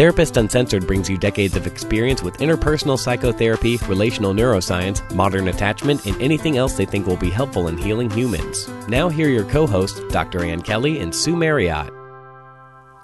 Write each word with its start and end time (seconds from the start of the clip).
Therapist 0.00 0.38
Uncensored 0.38 0.86
brings 0.86 1.10
you 1.10 1.18
decades 1.18 1.56
of 1.56 1.66
experience 1.66 2.22
with 2.22 2.38
interpersonal 2.38 2.98
psychotherapy, 2.98 3.76
relational 3.86 4.32
neuroscience, 4.32 5.14
modern 5.14 5.48
attachment, 5.48 6.06
and 6.06 6.18
anything 6.22 6.56
else 6.56 6.78
they 6.78 6.86
think 6.86 7.06
will 7.06 7.18
be 7.18 7.28
helpful 7.28 7.68
in 7.68 7.76
healing 7.76 8.08
humans. 8.08 8.66
Now, 8.88 9.10
here 9.10 9.26
are 9.26 9.30
your 9.30 9.44
co 9.44 9.66
hosts, 9.66 10.00
Dr. 10.08 10.42
Ann 10.42 10.62
Kelly 10.62 11.00
and 11.00 11.14
Sue 11.14 11.36
Marriott. 11.36 11.92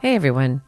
Hey, 0.01 0.15
everyone. 0.15 0.63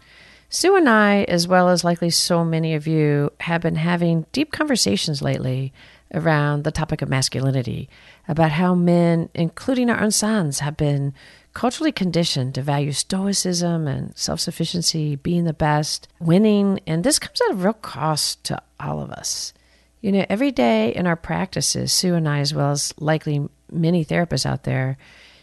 Sue 0.51 0.77
and 0.77 0.87
I, 0.87 1.25
as 1.25 1.49
well 1.49 1.71
as 1.71 1.83
likely 1.83 2.11
so 2.11 2.45
many 2.45 2.75
of 2.75 2.87
you, 2.87 3.33
have 3.41 3.63
been 3.63 3.77
having 3.77 4.27
deep 4.33 4.53
conversations 4.53 5.23
lately 5.23 5.73
around 6.13 6.63
the 6.63 6.71
topic 6.71 7.01
of 7.01 7.09
masculinity, 7.09 7.89
about 8.29 8.51
how 8.51 8.75
men, 8.75 9.31
including 9.33 9.89
our 9.89 10.03
own 10.03 10.11
sons, 10.11 10.59
have 10.59 10.77
been 10.77 11.15
culturally 11.55 11.93
conditioned 11.93 12.55
to 12.55 12.63
value 12.63 12.93
stoicism 12.93 13.87
and 13.87 14.17
self 14.17 14.41
sufficiency, 14.41 15.17
being 15.17 15.45
the 15.45 15.53
best, 15.53 16.09
winning, 16.21 16.81
and 16.87 17.05
this 17.05 17.19
comes 17.19 17.41
at 17.41 17.53
a 17.53 17.57
real 17.57 17.73
cost 17.73 18.45
to 18.45 18.63
all 18.79 19.01
of 19.01 19.11
us. 19.11 19.53
You 20.01 20.13
know, 20.13 20.27
every 20.29 20.53
day 20.53 20.95
in 20.95 21.07
our 21.07 21.17
practices, 21.17 21.93
Sue 21.93 22.15
and 22.15 22.29
I, 22.29 22.39
as 22.39 22.55
well 22.55 22.71
as 22.71 22.95
likely 22.99 23.49
many 23.71 24.05
therapists 24.05 24.47
out 24.47 24.63
there, 24.63 24.97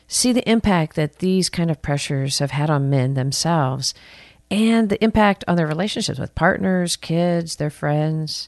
see 0.07 0.31
the 0.31 0.49
impact 0.49 0.95
that 0.95 1.19
these 1.19 1.49
kind 1.49 1.69
of 1.69 1.81
pressures 1.81 2.39
have 2.39 2.51
had 2.51 2.69
on 2.69 2.89
men 2.89 3.15
themselves 3.15 3.93
and 4.51 4.89
the 4.89 5.03
impact 5.03 5.43
on 5.47 5.57
their 5.57 5.67
relationships 5.67 6.19
with 6.19 6.35
partners, 6.35 6.95
kids, 6.95 7.55
their 7.55 7.69
friends. 7.69 8.47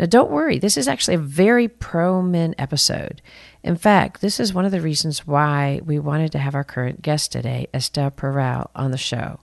Now, 0.00 0.06
don't 0.06 0.30
worry, 0.30 0.58
this 0.58 0.78
is 0.78 0.88
actually 0.88 1.16
a 1.16 1.18
very 1.18 1.68
pro 1.68 2.22
men 2.22 2.54
episode. 2.56 3.20
In 3.62 3.76
fact, 3.76 4.22
this 4.22 4.40
is 4.40 4.54
one 4.54 4.64
of 4.64 4.72
the 4.72 4.80
reasons 4.80 5.26
why 5.26 5.82
we 5.84 5.98
wanted 5.98 6.32
to 6.32 6.38
have 6.38 6.54
our 6.54 6.64
current 6.64 7.02
guest 7.02 7.32
today, 7.32 7.66
Esther 7.74 8.10
Perel, 8.10 8.70
on 8.74 8.92
the 8.92 8.96
show. 8.96 9.40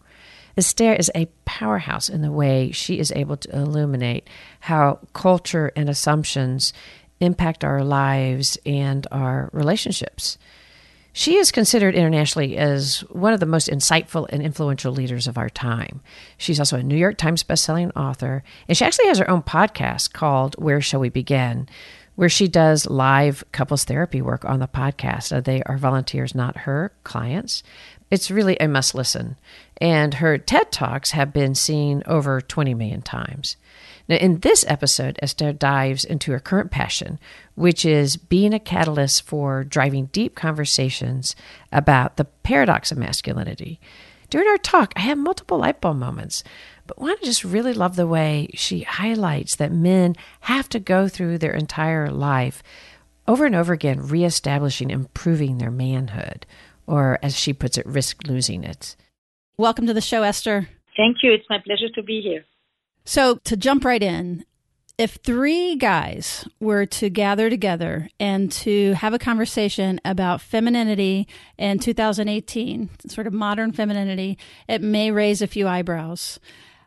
Esther 0.58 0.94
is 0.94 1.12
a 1.14 1.30
powerhouse 1.46 2.10
in 2.10 2.24
the 2.24 2.32
way 2.32 2.72
she 2.72 2.98
is 2.98 3.12
able 3.12 3.38
to 3.38 3.56
illuminate 3.56 4.28
how 4.62 4.98
culture 5.14 5.72
and 5.76 5.90
assumptions 5.90 6.74
impact 7.20 7.64
our 7.64 7.84
lives 7.84 8.58
and 8.66 9.06
our 9.12 9.52
relationships. 9.54 10.40
She 11.18 11.38
is 11.38 11.52
considered 11.52 11.96
internationally 11.96 12.58
as 12.58 13.00
one 13.10 13.34
of 13.34 13.40
the 13.40 13.48
most 13.48 13.70
insightful 13.70 14.28
and 14.30 14.40
influential 14.40 14.94
leaders 14.94 15.26
of 15.26 15.36
our 15.36 15.50
time. 15.50 16.02
She's 16.38 16.60
also 16.60 16.78
a 16.78 16.84
New 16.84 16.96
York 16.96 17.18
Times 17.18 17.44
bestselling 17.44 17.92
author, 17.96 18.44
and 18.68 18.78
she 18.78 18.86
actually 18.86 19.08
has 19.08 19.18
her 19.18 19.28
own 19.28 19.42
podcast 19.42 20.14
called 20.14 20.54
Where 20.62 20.80
Shall 20.80 21.00
We 21.00 21.10
Begin, 21.10 21.68
where 22.18 22.30
she 22.30 22.48
does 22.48 22.86
live 22.86 23.44
couples 23.52 23.84
therapy 23.84 24.22
work 24.22 24.46
on 24.46 24.60
the 24.60 24.68
podcast. 24.68 25.36
Uh, 25.36 25.42
they 25.42 25.64
are 25.64 25.80
volunteers, 25.80 26.36
not 26.36 26.56
her 26.56 26.92
clients. 27.04 27.64
It's 28.12 28.30
really 28.30 28.56
a 28.60 28.68
must 28.68 28.94
listen. 28.94 29.38
And 29.82 30.14
her 30.14 30.38
TED 30.38 30.72
Talks 30.72 31.12
have 31.12 31.34
been 31.34 31.56
seen 31.56 32.04
over 32.06 32.42
20 32.42 32.76
million 32.76 33.02
times. 33.02 33.58
Now, 34.08 34.16
in 34.16 34.40
this 34.40 34.64
episode, 34.68 35.20
Esther 35.22 35.52
dives 35.52 36.06
into 36.06 36.32
her 36.32 36.40
current 36.40 36.72
passion, 36.72 37.20
which 37.56 37.86
is 37.86 38.16
being 38.16 38.54
a 38.54 38.60
catalyst 38.60 39.24
for 39.24 39.64
driving 39.64 40.06
deep 40.08 40.34
conversations 40.34 41.36
about 41.72 42.16
the 42.16 42.26
paradox 42.26 42.92
of 42.92 42.98
masculinity. 42.98 43.80
During 44.30 44.48
our 44.48 44.58
talk, 44.58 44.94
I 44.96 45.02
had 45.02 45.18
multiple 45.18 45.58
light 45.58 45.82
bulb 45.82 45.98
moments, 45.98 46.44
but 46.86 47.00
one 47.00 47.12
I 47.12 47.26
just 47.26 47.44
really 47.44 47.74
love 47.74 47.96
the 47.96 48.08
way 48.08 48.50
she 48.54 48.82
highlights 48.82 49.56
that 49.56 49.72
men 49.72 50.16
have 50.42 50.70
to 50.70 50.80
go 50.80 51.08
through 51.08 51.38
their 51.38 51.54
entire 51.54 52.10
life 52.10 52.64
over 53.28 53.46
and 53.46 53.56
over 53.56 53.74
again, 53.74 54.08
reestablishing, 54.08 54.90
improving 54.90 55.58
their 55.58 55.72
manhood, 55.72 56.46
or 56.86 57.20
as 57.22 57.38
she 57.38 57.52
puts 57.52 57.78
it, 57.78 57.86
risk 57.86 58.26
losing 58.26 58.64
it. 58.64 58.96
Welcome 59.58 59.86
to 59.88 59.94
the 59.94 60.02
show, 60.02 60.24
Esther. 60.24 60.70
Thank 60.96 61.18
you. 61.24 61.34
It's 61.34 61.50
my 61.50 61.60
pleasure 61.60 61.90
to 61.96 62.04
be 62.04 62.22
here. 62.22 62.46
So, 63.08 63.36
to 63.46 63.56
jump 63.56 63.86
right 63.86 64.04
in, 64.04 64.44
if 64.98 65.14
three 65.24 65.78
guys 65.78 66.46
were 66.60 66.86
to 66.88 67.10
gather 67.10 67.50
together 67.50 68.10
and 68.20 68.52
to 68.52 68.96
have 68.96 69.14
a 69.14 69.18
conversation 69.18 70.02
about 70.04 70.42
femininity 70.42 71.26
in 71.58 71.80
2018, 71.80 72.90
sort 73.08 73.26
of 73.26 73.32
modern 73.32 73.72
femininity, 73.72 74.38
it 74.68 74.82
may 74.82 75.10
raise 75.12 75.42
a 75.42 75.48
few 75.48 75.70
eyebrows. 75.70 76.38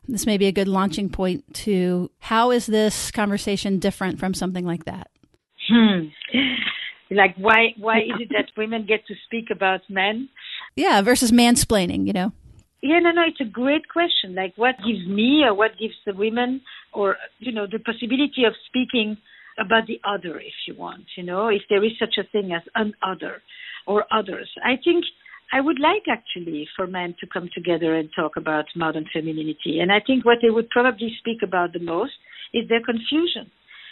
This 0.07 0.27
may 0.27 0.37
be 0.37 0.45
a 0.45 0.53
good 0.53 0.69
launching 0.69 1.09
point 1.09 1.55
to 1.55 2.11
how 2.19 2.51
is 2.51 2.67
this 2.67 3.11
conversation 3.11 3.79
different 3.79 4.19
from 4.19 4.35
something 4.35 4.67
like 4.67 4.85
that? 4.85 5.11
Hmm. 5.71 6.09
Like 7.13 7.35
why 7.39 7.75
why 7.77 8.01
is 8.01 8.21
it 8.21 8.29
that 8.29 8.53
women 8.57 8.87
get 8.87 9.07
to 9.07 9.15
speak 9.25 9.47
about 9.51 9.81
men? 9.89 10.29
Yeah, 10.77 11.01
versus 11.03 11.33
mansplaining, 11.33 12.07
you 12.07 12.13
know. 12.13 12.33
Yeah, 12.83 12.99
no, 13.01 13.11
no, 13.11 13.23
it's 13.27 13.41
a 13.41 13.45
great 13.45 13.89
question. 13.89 14.35
Like, 14.35 14.55
what 14.57 14.77
gives 14.79 15.07
me 15.07 15.43
or 15.45 15.55
what 15.55 15.73
gives 15.79 15.95
the 16.07 16.15
women, 16.15 16.63
or, 16.95 17.17
you 17.39 17.53
know, 17.53 17.67
the 17.71 17.79
possibility 17.79 18.45
of 18.47 18.55
speaking 18.67 19.19
about 19.59 19.87
the 19.87 20.01
other, 20.05 20.39
if 20.39 20.55
you 20.67 20.75
want, 20.75 21.05
you 21.17 21.23
know, 21.23 21.49
if 21.49 21.63
there 21.69 21.85
is 21.85 21.93
such 21.99 22.17
a 22.19 22.29
thing 22.31 22.53
as 22.53 22.63
an 22.75 22.95
other 23.03 23.43
or 23.87 24.05
others. 24.13 24.49
I 24.65 24.77
think 24.83 25.05
I 25.53 25.61
would 25.61 25.79
like 25.79 26.05
actually 26.09 26.67
for 26.77 26.87
men 26.87 27.15
to 27.21 27.27
come 27.27 27.51
together 27.53 27.95
and 27.97 28.09
talk 28.17 28.37
about 28.37 28.65
modern 28.75 29.05
femininity. 29.13 29.81
And 29.81 29.93
I 29.93 30.01
think 30.07 30.25
what 30.25 30.39
they 30.41 30.51
would 30.51 30.71
probably 30.71 31.13
speak 31.19 31.43
about 31.43 31.73
the 31.73 31.81
most 31.81 32.13
is 32.55 32.69
their 32.69 32.81
confusion 32.83 33.51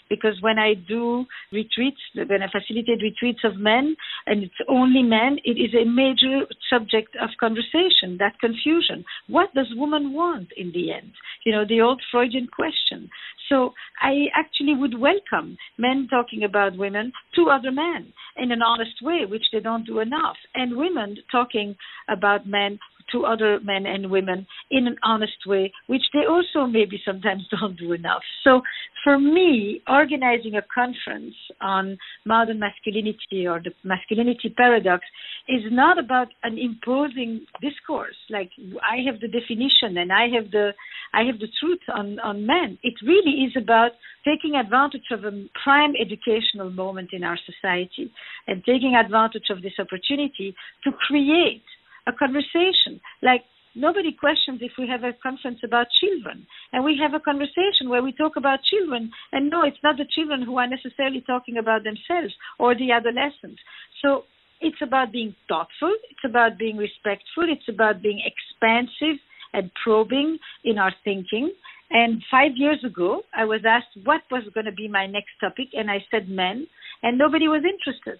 because 0.08 0.36
when 0.40 0.58
I 0.58 0.74
do 0.74 1.26
retreats, 1.52 2.00
when 2.14 2.42
I 2.42 2.48
facilitate 2.50 3.02
retreats 3.02 3.40
of 3.44 3.56
men, 3.56 3.96
and 4.26 4.42
it's 4.44 4.54
only 4.68 5.02
men, 5.02 5.38
it 5.44 5.58
is 5.58 5.74
a 5.74 5.88
major 5.88 6.46
subject 6.70 7.16
of 7.20 7.30
conversation, 7.38 8.16
that 8.18 8.38
confusion. 8.40 9.04
What 9.28 9.52
does 9.54 9.66
woman 9.74 10.12
want 10.12 10.48
in 10.56 10.72
the 10.72 10.92
end? 10.92 11.12
You 11.44 11.52
know, 11.52 11.64
the 11.68 11.80
old 11.80 12.00
Freudian 12.10 12.48
question. 12.48 13.10
So 13.48 13.72
I 14.02 14.26
actually 14.34 14.74
would 14.74 14.98
welcome 14.98 15.56
men 15.78 16.06
talking 16.10 16.44
about 16.44 16.76
women 16.76 17.12
to 17.34 17.48
other 17.50 17.70
men 17.70 18.12
in 18.36 18.52
an 18.52 18.62
honest 18.62 19.00
way, 19.02 19.24
which 19.28 19.44
they 19.52 19.60
don't 19.60 19.86
do 19.86 20.00
enough, 20.00 20.36
and 20.54 20.76
women 20.76 21.16
talking 21.32 21.76
about 22.08 22.46
men 22.46 22.78
to 23.12 23.24
other 23.24 23.60
men 23.60 23.86
and 23.86 24.10
women 24.10 24.46
in 24.70 24.86
an 24.86 24.96
honest 25.02 25.46
way, 25.46 25.72
which 25.86 26.02
they 26.12 26.26
also 26.28 26.66
maybe 26.66 27.00
sometimes 27.04 27.42
don't 27.60 27.78
do 27.78 27.92
enough. 27.92 28.22
So 28.44 28.62
for 29.04 29.18
me, 29.18 29.80
organizing 29.88 30.54
a 30.56 30.62
conference 30.74 31.34
on 31.60 31.98
modern 32.24 32.58
masculinity 32.58 33.46
or 33.46 33.60
the 33.62 33.70
masculinity 33.84 34.52
paradox 34.56 35.04
is 35.48 35.62
not 35.70 35.98
about 35.98 36.28
an 36.42 36.58
imposing 36.58 37.46
discourse. 37.60 38.16
Like 38.30 38.50
I 38.82 39.04
have 39.10 39.20
the 39.20 39.28
definition 39.28 39.96
and 39.96 40.12
I 40.12 40.28
have 40.34 40.50
the 40.50 40.72
I 41.14 41.22
have 41.24 41.38
the 41.38 41.48
truth 41.58 41.80
on, 41.94 42.18
on 42.20 42.46
men. 42.46 42.78
It 42.82 42.94
really 43.02 43.44
is 43.44 43.52
about 43.56 43.92
taking 44.24 44.56
advantage 44.56 45.08
of 45.10 45.24
a 45.24 45.32
prime 45.64 45.94
educational 45.98 46.70
moment 46.70 47.10
in 47.12 47.24
our 47.24 47.38
society 47.46 48.12
and 48.46 48.62
taking 48.64 48.94
advantage 48.94 49.48
of 49.50 49.62
this 49.62 49.72
opportunity 49.78 50.54
to 50.84 50.90
create 51.06 51.62
a 52.08 52.12
conversation. 52.12 53.00
Like 53.22 53.44
nobody 53.74 54.12
questions 54.12 54.60
if 54.62 54.72
we 54.78 54.88
have 54.88 55.04
a 55.04 55.12
conference 55.22 55.60
about 55.62 55.86
children. 56.00 56.46
And 56.72 56.84
we 56.84 56.98
have 57.00 57.14
a 57.14 57.20
conversation 57.20 57.88
where 57.88 58.02
we 58.02 58.12
talk 58.12 58.36
about 58.36 58.60
children. 58.64 59.10
And 59.32 59.50
no 59.50 59.62
it's 59.62 59.82
not 59.84 59.96
the 59.96 60.08
children 60.10 60.42
who 60.42 60.58
are 60.58 60.66
necessarily 60.66 61.22
talking 61.26 61.58
about 61.58 61.84
themselves 61.84 62.34
or 62.58 62.74
the 62.74 62.92
adolescents. 62.92 63.60
So 64.02 64.24
it's 64.60 64.82
about 64.82 65.12
being 65.12 65.34
thoughtful. 65.48 65.92
It's 66.10 66.24
about 66.24 66.58
being 66.58 66.76
respectful. 66.76 67.46
It's 67.46 67.68
about 67.68 68.02
being 68.02 68.20
expansive 68.24 69.20
and 69.52 69.70
probing 69.84 70.38
in 70.64 70.78
our 70.78 70.92
thinking. 71.04 71.52
And 71.90 72.22
five 72.30 72.52
years 72.56 72.84
ago 72.84 73.22
i 73.34 73.44
was 73.44 73.62
asked 73.66 73.96
what 74.04 74.20
was 74.30 74.44
going 74.52 74.66
to 74.66 74.72
be 74.72 74.88
my 74.88 75.06
next 75.06 75.32
topic. 75.40 75.68
And 75.74 75.90
i 75.90 76.04
said 76.10 76.28
men. 76.28 76.66
And 77.00 77.16
nobody 77.16 77.46
was 77.46 77.62
interested 77.62 78.18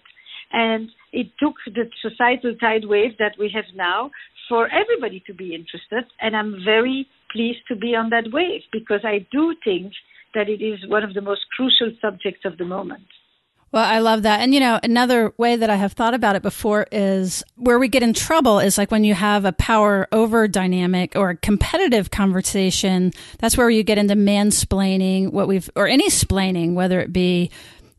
and 0.51 0.89
it 1.11 1.27
took 1.39 1.55
the 1.65 1.89
societal 2.01 2.55
tide 2.55 2.85
wave 2.85 3.17
that 3.19 3.35
we 3.37 3.51
have 3.53 3.65
now 3.75 4.11
for 4.47 4.67
everybody 4.67 5.23
to 5.27 5.33
be 5.33 5.53
interested. 5.53 6.05
And 6.19 6.35
I'm 6.35 6.63
very 6.65 7.07
pleased 7.31 7.59
to 7.67 7.75
be 7.75 7.95
on 7.95 8.09
that 8.09 8.31
wave 8.31 8.61
because 8.71 9.01
I 9.03 9.25
do 9.31 9.55
think 9.63 9.93
that 10.33 10.49
it 10.49 10.63
is 10.63 10.87
one 10.87 11.03
of 11.03 11.13
the 11.13 11.21
most 11.21 11.41
crucial 11.55 11.91
subjects 12.01 12.41
of 12.45 12.57
the 12.57 12.65
moment. 12.65 13.05
Well, 13.71 13.85
I 13.85 13.99
love 13.99 14.23
that. 14.23 14.39
And, 14.39 14.51
you 14.51 14.59
know, 14.59 14.79
another 14.81 15.31
way 15.37 15.55
that 15.55 15.69
I 15.69 15.75
have 15.75 15.93
thought 15.93 16.15
about 16.15 16.35
it 16.35 16.41
before 16.41 16.87
is 16.91 17.43
where 17.55 17.77
we 17.77 17.87
get 17.87 18.01
in 18.01 18.13
trouble 18.13 18.57
is 18.57 18.79
like 18.79 18.89
when 18.89 19.03
you 19.03 19.13
have 19.13 19.45
a 19.45 19.51
power 19.51 20.07
over 20.11 20.47
dynamic 20.47 21.15
or 21.15 21.31
a 21.31 21.37
competitive 21.37 22.09
conversation. 22.09 23.13
That's 23.37 23.55
where 23.55 23.69
you 23.69 23.83
get 23.83 23.99
into 23.99 24.15
mansplaining, 24.15 25.31
what 25.31 25.47
we've, 25.47 25.69
or 25.75 25.87
any 25.87 26.09
splaining, 26.09 26.73
whether 26.73 26.99
it 26.99 27.13
be 27.13 27.51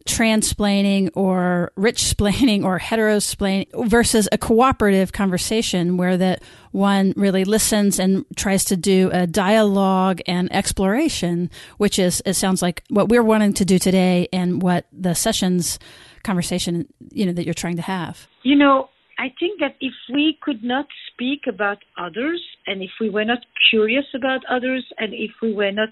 transplaining 0.06 1.11
or 1.14 1.73
rich 1.76 2.02
splaining 2.02 2.64
or 2.64 2.79
heterosplaining 2.79 3.69
versus 3.88 4.29
a 4.32 4.38
cooperative 4.38 5.12
conversation 5.12 5.97
where 5.97 6.17
that 6.17 6.43
one 6.73 7.12
really 7.17 7.44
listens 7.44 7.99
and 7.99 8.25
tries 8.37 8.64
to 8.64 8.76
do 8.76 9.11
a 9.12 9.26
dialogue 9.26 10.20
and 10.26 10.52
exploration, 10.52 11.50
which 11.79 11.99
is, 11.99 12.23
it 12.25 12.35
sounds 12.35 12.62
like 12.62 12.82
what 12.88 13.08
we're 13.08 13.23
wanting 13.23 13.52
to 13.55 13.64
do 13.64 13.79
today 13.79 14.29
and 14.32 14.62
what 14.62 14.87
the 14.93 15.14
sessions 15.14 15.79
conversation, 16.23 16.87
you 17.11 17.26
know, 17.26 17.32
that 17.32 17.44
you're 17.44 17.55
trying 17.55 17.76
to 17.76 17.82
have. 17.82 18.26
You 18.43 18.56
know, 18.56 18.88
I 19.19 19.32
think 19.38 19.61
that 19.61 19.76
if 19.81 19.93
we 20.12 20.38
could 20.41 20.64
not 20.64 20.87
speak 21.12 21.43
about 21.47 21.79
others 21.99 22.43
and 22.67 22.82
if 22.82 22.91
we 23.00 23.11
were 23.11 23.25
not 23.25 23.41
curious 23.70 24.06
about 24.14 24.41
others 24.49 24.87
and 24.97 25.12
if 25.12 25.32
we 25.43 25.52
were 25.52 25.73
not 25.73 25.91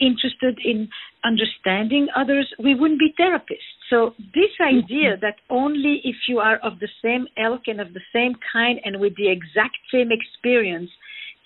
interested 0.00 0.58
in 0.64 0.88
understanding 1.24 2.08
others, 2.16 2.52
we 2.58 2.74
wouldn't 2.74 3.00
be 3.00 3.14
therapists. 3.18 3.70
So 3.88 4.14
this 4.34 4.50
idea 4.60 5.16
that 5.20 5.36
only 5.50 6.00
if 6.04 6.16
you 6.28 6.38
are 6.38 6.58
of 6.58 6.78
the 6.78 6.88
same 7.02 7.26
ilk 7.36 7.62
and 7.66 7.80
of 7.80 7.92
the 7.92 8.00
same 8.12 8.34
kind 8.52 8.80
and 8.84 9.00
with 9.00 9.14
the 9.16 9.30
exact 9.30 9.76
same 9.92 10.10
experience 10.10 10.90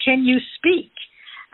can 0.05 0.25
you 0.25 0.39
speak, 0.57 0.93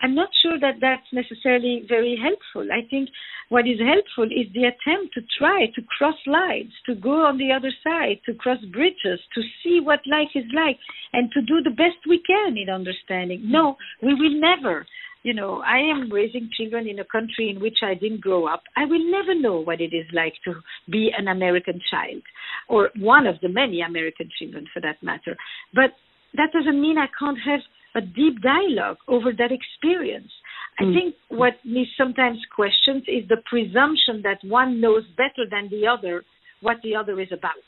I'm 0.03 0.15
not 0.15 0.31
sure 0.43 0.59
that 0.59 0.81
that's 0.81 1.13
necessarily 1.13 1.85
very 1.89 2.19
helpful. 2.21 2.73
I 2.73 2.89
think 2.89 3.11
what 3.51 3.67
is 3.67 3.79
helpful 3.79 4.25
is 4.25 4.47
the 4.55 4.65
attempt 4.65 5.15
to 5.15 5.23
try 5.39 5.67
to 5.75 5.83
cross 5.99 6.17
lines, 6.27 6.73
to 6.87 6.95
go 6.95 7.27
on 7.27 7.37
the 7.37 7.53
other 7.53 7.73
side, 7.85 8.21
to 8.27 8.35
cross 8.35 8.59
bridges, 8.73 9.21
to 9.35 9.43
see 9.63 9.81
what 9.83 10.01
life 10.07 10.31
is 10.35 10.47
like, 10.55 10.79
and 11.13 11.31
to 11.33 11.43
do 11.43 11.61
the 11.63 11.71
best 11.71 11.99
we 12.09 12.23
can 12.27 12.57
in 12.57 12.71
understanding. 12.71 13.43
No, 13.45 13.77
we 14.03 14.15
will 14.15 14.41
never 14.41 14.87
you 15.23 15.35
know, 15.35 15.63
I 15.65 15.79
am 15.79 16.11
raising 16.11 16.49
children 16.57 16.89
in 16.89 16.99
a 16.99 17.05
country 17.05 17.51
in 17.51 17.61
which 17.61 17.79
I 17.83 17.95
didn't 17.95 18.23
grow 18.23 18.47
up. 18.47 18.63
I 18.77 18.87
will 18.87 19.11
never 19.11 19.39
know 19.39 19.61
what 19.61 19.81
it 19.81 19.93
is 19.95 20.07
like 20.13 20.35
to 20.45 20.55
be 20.91 21.11
an 21.17 21.29
American 21.29 21.81
child, 21.91 22.23
or 22.69 22.91
one 22.97 23.27
of 23.27 23.37
the 23.43 23.49
many 23.49 23.83
American 23.83 24.31
children 24.39 24.67
for 24.73 24.81
that 24.81 25.03
matter. 25.03 25.37
But 25.75 25.93
that 26.35 26.53
doesn't 26.53 26.81
mean 26.81 26.97
I 26.97 27.09
can't 27.19 27.39
have 27.45 27.61
a 27.95 28.01
deep 28.01 28.41
dialogue 28.41 28.99
over 29.09 29.33
that 29.37 29.51
experience. 29.53 30.31
I 30.79 30.85
mm. 30.85 30.95
think 30.95 31.15
what 31.29 31.55
me 31.65 31.87
sometimes 31.99 32.39
questions 32.55 33.03
is 33.09 33.29
the 33.29 33.43
presumption 33.49 34.23
that 34.23 34.39
one 34.43 34.81
knows 34.81 35.03
better 35.17 35.45
than 35.51 35.69
the 35.71 35.87
other 35.87 36.25
what 36.63 36.77
the 36.83 36.95
other 36.95 37.19
is 37.21 37.29
about. 37.33 37.65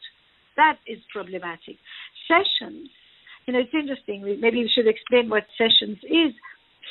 That 0.56 0.76
is 0.86 0.98
problematic. 1.12 1.76
Sessions, 2.28 2.88
you 3.46 3.52
know, 3.52 3.60
it's 3.60 3.74
interesting. 3.74 4.22
Maybe 4.40 4.58
we 4.58 4.70
should 4.72 4.86
explain 4.86 5.28
what 5.28 5.44
sessions 5.58 5.98
is 6.04 6.32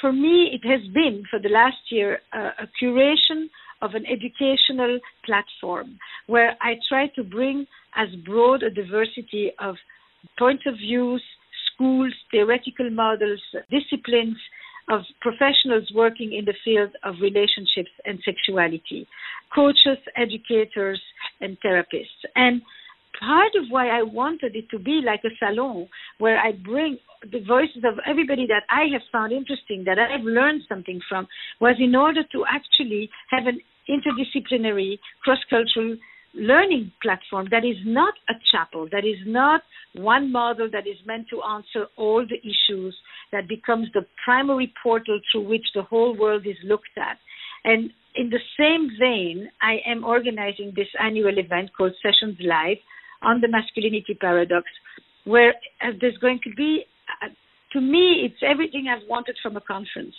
for 0.02 0.12
me, 0.12 0.50
it 0.52 0.68
has 0.68 0.82
been 0.94 1.24
for 1.30 1.40
the 1.40 1.50
last 1.50 1.78
year 1.90 2.20
uh, 2.34 2.50
a 2.60 2.68
curation 2.84 3.46
of 3.82 3.92
an 3.94 4.06
educational 4.06 5.00
platform 5.26 5.98
where 6.28 6.56
I 6.62 6.76
try 6.90 7.08
to 7.16 7.24
bring 7.24 7.66
as 7.96 8.10
broad 8.26 8.64
a 8.64 8.70
diversity 8.70 9.52
of 9.60 9.76
point 10.38 10.62
of 10.66 10.76
views, 10.76 11.24
schools, 11.74 12.14
theoretical 12.32 12.90
models, 12.90 13.42
disciplines 13.70 14.38
of 14.90 15.02
professionals 15.22 15.90
working 15.96 16.34
in 16.34 16.46
the 16.46 16.54
field 16.64 16.90
of 17.04 17.16
relationships 17.22 17.92
and 18.06 18.20
sexuality, 18.26 19.08
coaches, 19.54 19.98
educators, 20.18 21.02
and 21.40 21.58
therapists. 21.62 22.22
And 22.36 22.62
part 23.20 23.52
of 23.56 23.66
why 23.70 23.88
I 23.88 24.04
wanted 24.04 24.56
it 24.56 24.70
to 24.72 24.80
be 24.80 25.02
like 25.06 25.22
a 25.26 25.36
salon 25.40 25.88
where 26.18 26.38
I 26.38 26.52
bring 26.52 26.98
the 27.32 27.44
voices 27.46 27.84
of 27.86 28.00
everybody 28.08 28.48
that 28.48 28.64
I 28.70 28.86
have 28.94 29.02
found 29.12 29.32
interesting, 29.32 29.84
that 29.86 30.00
I've 30.00 30.24
learned 30.24 30.64
something 30.68 31.00
from, 31.08 31.28
was 31.60 31.76
in 31.80 31.96
order 31.96 32.24
to 32.32 32.46
actually 32.50 33.10
have 33.30 33.46
an 33.46 33.60
interdisciplinary, 33.90 35.00
cross 35.24 35.40
cultural 35.50 35.98
learning 36.34 36.92
platform 37.02 37.48
that 37.52 37.66
is 37.66 37.76
not 37.86 38.14
a 38.30 38.34
chapel, 38.52 38.88
that 38.92 39.06
is 39.06 39.18
not 39.26 39.62
one 39.96 40.32
model 40.32 40.70
that 40.72 40.88
is 40.88 40.96
meant 41.06 41.28
to 41.30 41.42
answer 41.44 41.88
all 41.98 42.26
the 42.26 42.40
issues, 42.40 42.96
that 43.32 43.48
becomes 43.48 43.88
the 43.94 44.06
primary 44.24 44.74
portal 44.82 45.20
through 45.32 45.48
which 45.48 45.66
the 45.76 45.84
whole 45.84 46.18
world 46.18 46.48
is 46.48 46.56
looked 46.64 46.98
at. 46.98 47.18
And 47.66 47.92
in 48.16 48.30
the 48.30 48.40
same 48.58 48.90
vein, 49.00 49.50
I 49.62 49.80
am 49.86 50.04
organizing 50.04 50.74
this 50.76 50.88
annual 51.02 51.38
event 51.38 51.72
called 51.78 51.94
Sessions 52.02 52.38
Live 52.40 52.78
on 53.22 53.42
the 53.42 53.48
masculinity 53.48 54.18
paradox, 54.20 54.66
where 55.26 55.54
there's 56.00 56.18
going 56.18 56.40
to 56.44 56.50
be, 56.56 56.86
uh, 57.22 57.28
to 57.74 57.82
me, 57.82 58.26
it's 58.26 58.42
everything 58.42 58.88
I've 58.90 59.08
wanted 59.08 59.38
from 59.42 59.56
a 59.56 59.62
conference. 59.62 60.16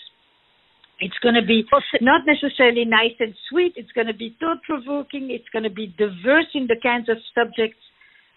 It's 1.00 1.18
going 1.18 1.34
to 1.34 1.44
be 1.44 1.64
not 2.00 2.22
necessarily 2.26 2.84
nice 2.84 3.18
and 3.18 3.34
sweet. 3.50 3.72
It's 3.76 3.90
going 3.90 4.06
to 4.06 4.14
be 4.14 4.36
thought 4.38 4.62
provoking. 4.62 5.30
It's 5.30 5.48
going 5.52 5.64
to 5.64 5.70
be 5.70 5.88
diverse 5.98 6.46
in 6.54 6.68
the 6.68 6.76
kinds 6.80 7.08
of 7.08 7.16
subjects. 7.34 7.82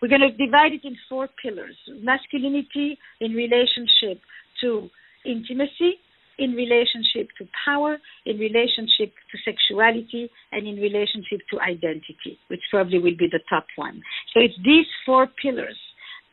We're 0.01 0.09
going 0.09 0.21
to 0.21 0.31
divide 0.31 0.73
it 0.73 0.83
in 0.83 0.97
four 1.07 1.29
pillars 1.41 1.75
masculinity 2.01 2.97
in 3.21 3.33
relationship 3.33 4.19
to 4.61 4.89
intimacy, 5.25 6.01
in 6.37 6.51
relationship 6.51 7.29
to 7.37 7.47
power, 7.65 7.97
in 8.25 8.37
relationship 8.37 9.13
to 9.31 9.37
sexuality, 9.43 10.29
and 10.51 10.67
in 10.67 10.75
relationship 10.75 11.41
to 11.51 11.59
identity, 11.59 12.39
which 12.47 12.61
probably 12.71 12.99
will 12.99 13.17
be 13.17 13.27
the 13.31 13.39
top 13.49 13.65
one. 13.75 14.01
So 14.33 14.39
it's 14.39 14.57
these 14.63 14.87
four 15.05 15.27
pillars 15.41 15.77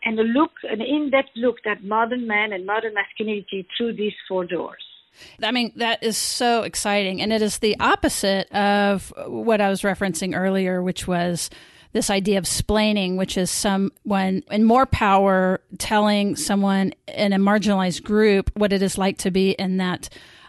and 0.04 0.18
a 0.18 0.22
look, 0.22 0.50
an 0.64 0.80
in-depth 0.80 1.30
look 1.36 1.58
at 1.66 1.84
modern 1.84 2.26
man 2.26 2.52
and 2.52 2.66
modern 2.66 2.94
masculinity 2.94 3.66
through 3.76 3.94
these 3.94 4.14
four 4.28 4.44
doors. 4.44 4.82
I 5.42 5.52
mean, 5.52 5.72
that 5.76 6.02
is 6.02 6.16
so 6.16 6.62
exciting. 6.62 7.20
And 7.20 7.32
it 7.32 7.42
is 7.42 7.58
the 7.58 7.76
opposite 7.78 8.50
of 8.52 9.12
what 9.26 9.60
I 9.60 9.68
was 9.68 9.82
referencing 9.82 10.36
earlier, 10.36 10.82
which 10.82 11.06
was 11.06 11.50
this 11.92 12.10
idea 12.10 12.38
of 12.38 12.44
splaining, 12.44 13.16
which 13.16 13.36
is 13.36 13.50
someone 13.50 14.42
in 14.50 14.64
more 14.64 14.86
power 14.86 15.60
telling 15.78 16.36
someone 16.36 16.92
in 17.06 17.32
a 17.32 17.38
marginalized 17.38 18.02
group 18.02 18.50
what 18.54 18.72
it 18.72 18.82
is 18.82 18.98
like 18.98 19.18
to 19.18 19.30
be 19.30 19.50
in 19.52 19.76
that 19.76 20.08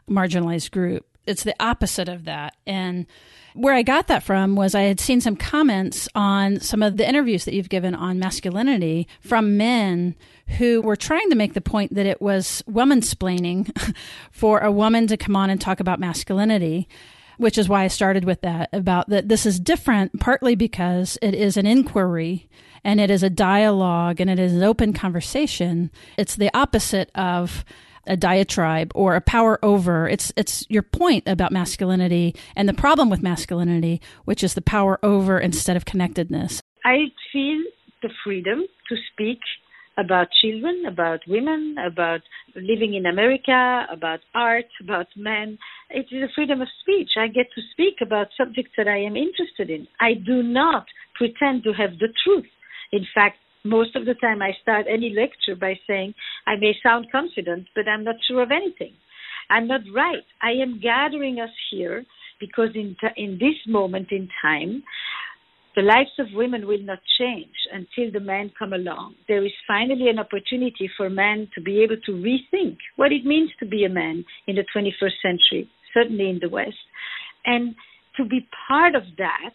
marginalized 0.10 0.72
group. 0.72 1.06
It's 1.26 1.44
the 1.44 1.56
opposite 1.60 2.10
of 2.10 2.26
that. 2.26 2.56
And 2.66 3.06
where 3.54 3.74
I 3.74 3.84
got 3.84 4.08
that 4.08 4.24
from 4.24 4.56
was 4.56 4.74
I 4.74 4.82
had 4.82 5.00
seen 5.00 5.22
some 5.22 5.36
comments 5.36 6.10
on 6.16 6.60
some 6.60 6.82
of 6.82 6.98
the 6.98 7.08
interviews 7.08 7.46
that 7.46 7.54
you've 7.54 7.70
given 7.70 7.94
on 7.94 8.20
masculinity 8.20 9.08
from 9.22 9.58
men 9.58 10.16
who 10.58 10.82
were 10.82 10.96
trying 10.96 11.30
to 11.30 11.36
make 11.36 11.54
the 11.54 11.62
point 11.62 11.94
that 11.94 12.06
it 12.06 12.22
was 12.22 12.64
woman 12.68 13.02
splaining 13.02 13.72
for 14.32 14.60
a 14.60 14.72
woman 14.72 15.08
to 15.08 15.18
come 15.18 15.36
on 15.36 15.50
and 15.50 15.62
talk 15.62 15.80
about 15.80 16.00
masculinity 16.00 16.88
which 17.38 17.58
is 17.58 17.70
why 17.70 17.84
I 17.84 17.88
started 17.88 18.26
with 18.26 18.42
that 18.42 18.70
about 18.74 19.10
that 19.10 19.30
this 19.30 19.46
is 19.46 19.60
different 19.60 20.20
partly 20.20 20.56
because 20.56 21.18
it 21.22 21.34
is 21.34 21.58
an 21.58 21.66
inquiry 21.66 22.50
and 22.84 23.00
it 23.00 23.10
is 23.10 23.24
a 23.24 23.30
dialogue 23.30 24.20
and 24.20 24.30
it 24.30 24.40
is 24.40 24.54
an 24.54 24.64
open 24.64 24.94
conversation. 24.94 25.92
It's 26.18 26.36
the 26.36 26.56
opposite 26.56 27.10
of 27.16 27.64
a 28.06 28.18
diatribe 28.18 28.92
or 28.96 29.16
a 29.16 29.22
power 29.22 29.64
over. 29.64 30.08
It's 30.08 30.34
it's 30.36 30.66
your 30.70 30.84
point 30.84 31.24
about 31.28 31.52
masculinity 31.52 32.36
and 32.56 32.68
the 32.68 32.74
problem 32.74 33.10
with 33.10 33.24
masculinity, 33.24 34.02
which 34.26 34.44
is 34.44 34.54
the 34.54 34.62
power 34.62 35.00
over 35.04 35.40
instead 35.40 35.78
of 35.78 35.86
connectedness. 35.86 36.62
I 36.84 37.12
feel 37.32 37.64
the 38.02 38.10
freedom 38.24 38.66
to 38.90 38.96
speak 39.12 39.40
about 39.98 40.28
children, 40.42 40.84
about 40.88 41.20
women, 41.28 41.76
about 41.86 42.22
living 42.56 42.96
in 42.96 43.06
America, 43.06 43.86
about 43.92 44.20
art, 44.34 44.66
about 44.82 45.08
men. 45.16 45.58
It 45.90 46.08
is 46.12 46.24
a 46.24 46.34
freedom 46.34 46.62
of 46.62 46.68
speech. 46.82 47.12
I 47.18 47.28
get 47.28 47.48
to 47.56 47.62
speak 47.72 47.96
about 48.02 48.28
subjects 48.38 48.72
that 48.78 48.88
I 48.88 48.98
am 48.98 49.16
interested 49.16 49.70
in. 49.70 49.88
I 50.00 50.14
do 50.14 50.42
not 50.42 50.86
pretend 51.16 51.64
to 51.64 51.74
have 51.74 52.00
the 52.00 52.10
truth. 52.24 52.46
In 52.92 53.06
fact, 53.14 53.38
most 53.64 53.96
of 53.96 54.06
the 54.06 54.16
time 54.16 54.42
I 54.42 54.52
start 54.62 54.88
any 54.90 55.16
lecture 55.16 55.56
by 55.56 55.80
saying, 55.88 56.14
I 56.48 56.56
may 56.56 56.76
sound 56.84 57.08
confident, 57.12 57.68
but 57.76 57.88
I'm 57.88 58.04
not 58.04 58.16
sure 58.28 58.44
of 58.44 58.52
anything. 58.52 58.94
I'm 59.50 59.68
not 59.68 59.82
right. 59.94 60.24
I 60.42 60.52
am 60.62 60.80
gathering 60.82 61.40
us 61.40 61.52
here 61.72 62.06
because 62.40 62.70
in, 62.76 62.96
t- 63.00 63.24
in 63.24 63.34
this 63.40 63.56
moment 63.68 64.08
in 64.12 64.28
time, 64.42 64.84
the 65.76 65.82
lives 65.82 66.12
of 66.20 66.28
women 66.34 66.68
will 66.68 66.82
not 66.82 67.00
change 67.20 67.56
until 67.72 68.12
the 68.12 68.20
men 68.20 68.52
come 68.58 68.74
along. 68.74 69.16
There 69.28 69.46
is 69.46 69.52
finally 69.68 70.10
an 70.10 70.20
opportunity 70.20 70.90
for 70.96 71.10
men 71.10 71.50
to 71.56 71.62
be 71.62 71.82
able 71.82 71.98
to 72.06 72.12
rethink 72.12 72.78
what 72.96 73.12
it 73.12 73.26
means 73.26 73.50
to 73.60 73.66
be 73.66 73.84
a 73.86 73.90
man 73.90 74.24
in 74.48 74.56
the 74.56 74.66
21st 74.76 75.22
century, 75.22 75.70
certainly 75.94 76.30
in 76.30 76.40
the 76.42 76.50
West, 76.50 76.78
and 77.46 77.76
to 78.18 78.26
be 78.26 78.48
part 78.68 78.94
of 78.96 79.04
that 79.18 79.54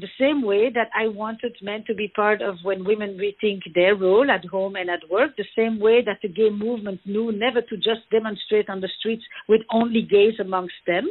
the 0.00 0.08
same 0.18 0.42
way 0.42 0.70
that 0.70 0.90
I 0.94 1.08
wanted 1.08 1.56
men 1.62 1.84
to 1.86 1.94
be 1.94 2.08
part 2.08 2.42
of 2.42 2.56
when 2.62 2.84
women 2.84 3.18
rethink 3.18 3.60
their 3.74 3.94
role 3.96 4.30
at 4.30 4.44
home 4.44 4.76
and 4.76 4.88
at 4.90 5.08
work, 5.10 5.36
the 5.36 5.44
same 5.56 5.80
way 5.80 6.02
that 6.04 6.18
the 6.22 6.28
gay 6.28 6.50
movement 6.50 7.00
knew 7.04 7.32
never 7.32 7.60
to 7.62 7.76
just 7.76 8.08
demonstrate 8.10 8.68
on 8.68 8.80
the 8.80 8.88
streets 8.98 9.24
with 9.48 9.62
only 9.70 10.02
gays 10.02 10.34
amongst 10.40 10.74
them, 10.86 11.08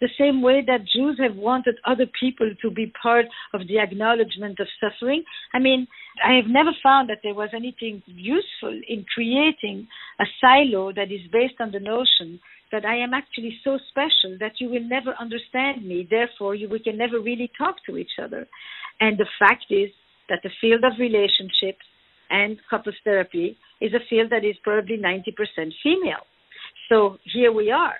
the 0.00 0.08
same 0.18 0.42
way 0.42 0.62
that 0.66 0.86
Jews 0.86 1.18
have 1.20 1.36
wanted 1.36 1.76
other 1.86 2.06
people 2.18 2.50
to 2.62 2.70
be 2.70 2.92
part 3.02 3.26
of 3.52 3.66
the 3.68 3.78
acknowledgement 3.78 4.58
of 4.60 4.68
suffering. 4.80 5.22
I 5.52 5.58
mean, 5.58 5.86
I 6.24 6.34
have 6.34 6.46
never 6.46 6.70
found 6.82 7.08
that 7.10 7.20
there 7.22 7.34
was 7.34 7.50
anything 7.54 8.02
useful 8.06 8.78
in 8.88 9.04
creating 9.14 9.86
a 10.20 10.24
silo 10.40 10.92
that 10.92 11.12
is 11.12 11.20
based 11.32 11.60
on 11.60 11.72
the 11.72 11.80
notion 11.80 12.40
that 12.72 12.84
I 12.84 12.96
am 12.96 13.14
actually 13.14 13.58
so 13.64 13.78
special 13.90 14.38
that 14.38 14.52
you 14.58 14.70
will 14.70 14.86
never 14.86 15.14
understand 15.20 15.86
me. 15.86 16.06
Therefore, 16.08 16.54
you, 16.54 16.68
we 16.68 16.78
can 16.78 16.96
never 16.96 17.20
really 17.20 17.50
talk 17.58 17.76
to 17.86 17.96
each 17.96 18.18
other. 18.22 18.46
And 19.00 19.18
the 19.18 19.26
fact 19.38 19.66
is 19.70 19.90
that 20.28 20.40
the 20.42 20.50
field 20.60 20.84
of 20.84 20.92
relationships 20.98 21.84
and 22.30 22.58
couples 22.68 22.94
therapy 23.04 23.56
is 23.80 23.92
a 23.92 24.04
field 24.08 24.30
that 24.30 24.44
is 24.44 24.56
probably 24.62 24.96
90% 24.96 25.72
female. 25.82 26.24
So 26.88 27.18
here 27.32 27.52
we 27.52 27.70
are, 27.70 27.96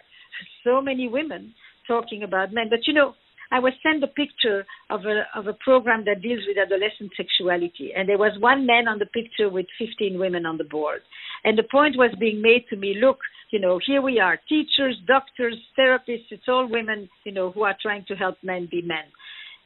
so 0.64 0.80
many 0.80 1.08
women 1.08 1.54
talking 1.86 2.22
about 2.22 2.52
men. 2.52 2.66
But 2.70 2.86
you 2.86 2.92
know, 2.92 3.14
I 3.52 3.58
was 3.58 3.72
sent 3.82 4.04
a 4.04 4.06
picture 4.06 4.64
of 4.90 5.00
a 5.06 5.24
of 5.34 5.46
a 5.46 5.54
program 5.54 6.04
that 6.04 6.22
deals 6.22 6.42
with 6.46 6.58
adolescent 6.58 7.10
sexuality, 7.16 7.92
and 7.96 8.08
there 8.08 8.18
was 8.18 8.38
one 8.38 8.64
man 8.66 8.86
on 8.86 8.98
the 8.98 9.06
picture 9.06 9.48
with 9.48 9.66
15 9.78 10.18
women 10.18 10.46
on 10.46 10.56
the 10.56 10.64
board. 10.64 11.00
And 11.44 11.58
the 11.58 11.64
point 11.70 11.96
was 11.96 12.14
being 12.20 12.40
made 12.40 12.64
to 12.70 12.76
me, 12.76 12.96
look, 13.00 13.18
you 13.50 13.58
know, 13.58 13.80
here 13.84 14.02
we 14.02 14.20
are, 14.20 14.38
teachers, 14.48 14.96
doctors, 15.06 15.56
therapists, 15.78 16.30
it's 16.30 16.48
all 16.48 16.68
women, 16.68 17.08
you 17.24 17.32
know, 17.32 17.50
who 17.50 17.62
are 17.62 17.76
trying 17.80 18.04
to 18.08 18.14
help 18.14 18.36
men 18.42 18.68
be 18.70 18.82
men. 18.82 19.04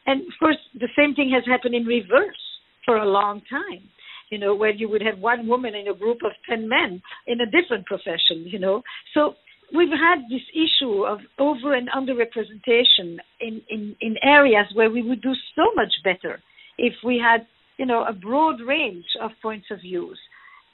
And 0.07 0.23
of 0.23 0.33
course, 0.39 0.57
the 0.75 0.89
same 0.97 1.15
thing 1.15 1.31
has 1.35 1.45
happened 1.47 1.75
in 1.75 1.85
reverse 1.85 2.43
for 2.85 2.97
a 2.97 3.09
long 3.09 3.43
time, 3.51 3.83
you 4.31 4.39
know, 4.39 4.55
where 4.55 4.71
you 4.73 4.89
would 4.89 5.03
have 5.03 5.19
one 5.19 5.47
woman 5.47 5.75
in 5.75 5.89
a 5.89 5.95
group 5.95 6.19
of 6.25 6.33
10 6.49 6.69
men 6.69 7.03
in 7.27 7.41
a 7.41 7.47
different 7.47 7.87
profession, 7.87 8.45
you 8.47 8.59
know. 8.59 8.83
So 9.13 9.35
we've 9.75 9.89
had 9.89 10.25
this 10.29 10.43
issue 10.53 11.05
of 11.05 11.21
over 11.39 11.75
and 11.75 11.89
under 11.95 12.15
representation 12.15 13.19
in, 13.41 13.63
in, 13.69 13.97
in 14.01 14.17
areas 14.23 14.67
where 14.75 14.91
we 14.91 15.03
would 15.03 15.23
do 15.23 15.35
so 15.55 15.71
much 15.75 15.93
better 16.03 16.41
if 16.79 16.95
we 17.05 17.23
had, 17.23 17.47
you 17.77 17.87
know, 17.87 18.05
a 18.05 18.13
broad 18.13 18.61
range 18.61 19.05
of 19.21 19.31
points 19.43 19.67
of 19.71 19.81
views. 19.81 20.19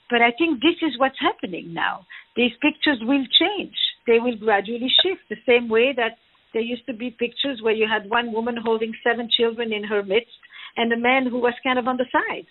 But 0.09 0.21
I 0.21 0.31
think 0.37 0.59
this 0.61 0.75
is 0.81 0.99
what's 0.99 1.19
happening 1.19 1.73
now. 1.73 2.05
These 2.35 2.51
pictures 2.61 2.99
will 3.01 3.23
change. 3.39 3.75
They 4.07 4.19
will 4.19 4.35
gradually 4.35 4.91
shift 5.03 5.21
the 5.29 5.37
same 5.47 5.69
way 5.69 5.93
that 5.95 6.17
there 6.53 6.61
used 6.61 6.85
to 6.87 6.93
be 6.93 7.11
pictures 7.11 7.61
where 7.61 7.73
you 7.73 7.87
had 7.87 8.09
one 8.09 8.33
woman 8.33 8.57
holding 8.61 8.93
seven 9.03 9.29
children 9.31 9.71
in 9.71 9.83
her 9.83 10.03
midst 10.03 10.35
and 10.75 10.91
a 10.91 10.97
man 10.97 11.27
who 11.27 11.39
was 11.39 11.53
kind 11.63 11.79
of 11.79 11.87
on 11.87 11.97
the 11.97 12.05
side. 12.11 12.45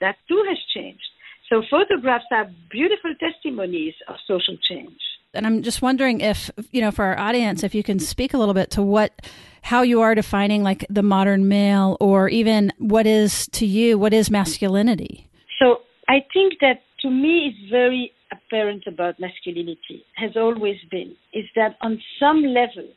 That 0.00 0.16
too 0.28 0.44
has 0.48 0.58
changed. 0.74 1.08
So 1.48 1.62
photographs 1.70 2.26
are 2.30 2.50
beautiful 2.70 3.14
testimonies 3.18 3.94
of 4.06 4.16
social 4.26 4.56
change. 4.68 5.00
And 5.38 5.46
I'm 5.46 5.62
just 5.62 5.80
wondering 5.80 6.20
if, 6.20 6.50
you 6.72 6.80
know, 6.80 6.90
for 6.90 7.04
our 7.04 7.18
audience, 7.18 7.62
if 7.62 7.72
you 7.72 7.84
can 7.84 8.00
speak 8.00 8.34
a 8.34 8.38
little 8.38 8.54
bit 8.54 8.72
to 8.72 8.82
what, 8.82 9.22
how 9.62 9.82
you 9.82 10.00
are 10.00 10.14
defining 10.14 10.64
like 10.64 10.84
the 10.90 11.02
modern 11.02 11.46
male 11.46 11.96
or 12.00 12.28
even 12.28 12.72
what 12.78 13.06
is 13.06 13.46
to 13.52 13.64
you, 13.64 13.96
what 13.98 14.12
is 14.12 14.30
masculinity? 14.32 15.28
So 15.60 15.76
I 16.08 16.26
think 16.34 16.54
that 16.60 16.82
to 17.02 17.10
me 17.10 17.54
is 17.54 17.70
very 17.70 18.12
apparent 18.32 18.84
about 18.88 19.20
masculinity, 19.20 20.04
has 20.16 20.32
always 20.36 20.76
been, 20.90 21.14
is 21.32 21.44
that 21.54 21.76
on 21.82 22.02
some 22.18 22.42
level, 22.42 22.88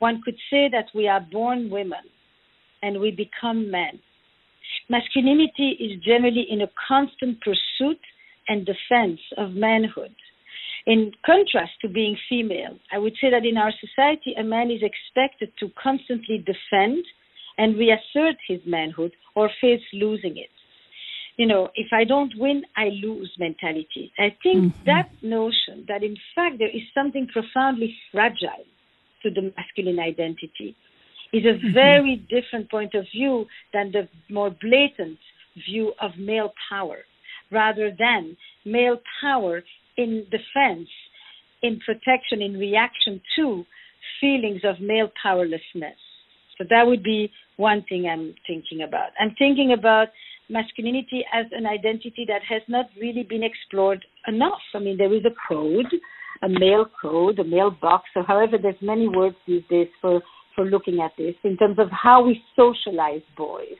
one 0.00 0.20
could 0.24 0.36
say 0.50 0.68
that 0.72 0.86
we 0.96 1.06
are 1.06 1.20
born 1.20 1.70
women 1.70 2.02
and 2.82 3.00
we 3.00 3.12
become 3.12 3.70
men. 3.70 4.00
Masculinity 4.88 5.76
is 5.78 6.02
generally 6.02 6.44
in 6.50 6.60
a 6.60 6.70
constant 6.88 7.38
pursuit 7.40 8.00
and 8.48 8.66
defense 8.66 9.20
of 9.36 9.52
manhood. 9.52 10.14
In 10.88 11.12
contrast 11.24 11.72
to 11.82 11.88
being 11.88 12.16
female, 12.30 12.78
I 12.90 12.96
would 12.96 13.12
say 13.20 13.28
that 13.30 13.44
in 13.44 13.58
our 13.58 13.72
society, 13.78 14.32
a 14.38 14.42
man 14.42 14.70
is 14.70 14.80
expected 14.82 15.52
to 15.58 15.70
constantly 15.80 16.38
defend 16.38 17.04
and 17.58 17.76
reassert 17.76 18.36
his 18.48 18.60
manhood 18.64 19.12
or 19.36 19.50
face 19.60 19.82
losing 19.92 20.38
it. 20.38 20.48
You 21.36 21.46
know, 21.46 21.68
if 21.74 21.88
I 21.92 22.04
don't 22.04 22.32
win, 22.38 22.62
I 22.74 22.86
lose 23.04 23.30
mentality. 23.38 24.10
I 24.18 24.34
think 24.42 24.72
mm-hmm. 24.72 24.84
that 24.86 25.10
notion 25.20 25.84
that 25.88 26.02
in 26.02 26.16
fact 26.34 26.56
there 26.58 26.74
is 26.74 26.82
something 26.94 27.26
profoundly 27.26 27.94
fragile 28.10 28.64
to 29.22 29.30
the 29.30 29.52
masculine 29.58 30.00
identity 30.00 30.74
is 31.34 31.44
a 31.44 31.58
mm-hmm. 31.58 31.74
very 31.74 32.16
different 32.30 32.70
point 32.70 32.94
of 32.94 33.04
view 33.14 33.44
than 33.74 33.92
the 33.92 34.08
more 34.32 34.50
blatant 34.50 35.18
view 35.68 35.92
of 36.00 36.12
male 36.18 36.54
power, 36.70 37.00
rather 37.52 37.92
than 37.98 38.38
male 38.64 38.98
power 39.20 39.62
in 39.98 40.24
defense, 40.30 40.88
in 41.62 41.78
protection, 41.84 42.40
in 42.40 42.54
reaction 42.54 43.20
to 43.36 43.66
feelings 44.20 44.62
of 44.64 44.80
male 44.80 45.10
powerlessness. 45.22 45.98
So 46.56 46.64
that 46.70 46.86
would 46.86 47.02
be 47.02 47.30
one 47.56 47.84
thing 47.88 48.08
I'm 48.08 48.34
thinking 48.46 48.82
about. 48.82 49.10
I'm 49.20 49.34
thinking 49.38 49.74
about 49.78 50.08
masculinity 50.48 51.24
as 51.32 51.46
an 51.52 51.66
identity 51.66 52.24
that 52.28 52.42
has 52.48 52.62
not 52.68 52.86
really 52.98 53.22
been 53.22 53.42
explored 53.42 54.04
enough. 54.26 54.62
I 54.74 54.78
mean, 54.78 54.96
there 54.96 55.12
is 55.12 55.24
a 55.24 55.34
code, 55.48 55.86
a 56.42 56.48
male 56.48 56.86
code, 57.02 57.38
a 57.38 57.44
male 57.44 57.70
box, 57.70 58.04
or 58.16 58.22
however, 58.24 58.56
there's 58.60 58.80
many 58.80 59.08
words 59.08 59.36
these 59.46 59.62
days 59.68 59.88
for, 60.00 60.22
for 60.54 60.64
looking 60.64 61.00
at 61.00 61.12
this 61.18 61.34
in 61.44 61.56
terms 61.56 61.78
of 61.78 61.88
how 61.90 62.24
we 62.24 62.42
socialize 62.56 63.22
boys. 63.36 63.78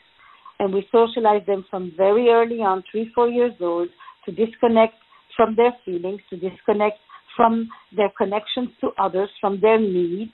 And 0.61 0.75
we 0.75 0.87
socialize 0.91 1.47
them 1.47 1.65
from 1.71 1.93
very 1.97 2.29
early 2.29 2.59
on, 2.59 2.83
three, 2.91 3.11
four 3.15 3.29
years 3.29 3.53
old, 3.61 3.89
to 4.25 4.33
disconnect 4.33 4.95
from 5.39 5.55
their 5.55 5.73
feelings, 5.85 6.21
to 6.31 6.37
disconnect 6.37 6.99
from 7.37 7.69
their 7.97 8.11
connections 8.19 8.71
to 8.81 8.89
others, 8.99 9.31
from 9.41 9.61
their 9.61 9.79
needs, 9.79 10.33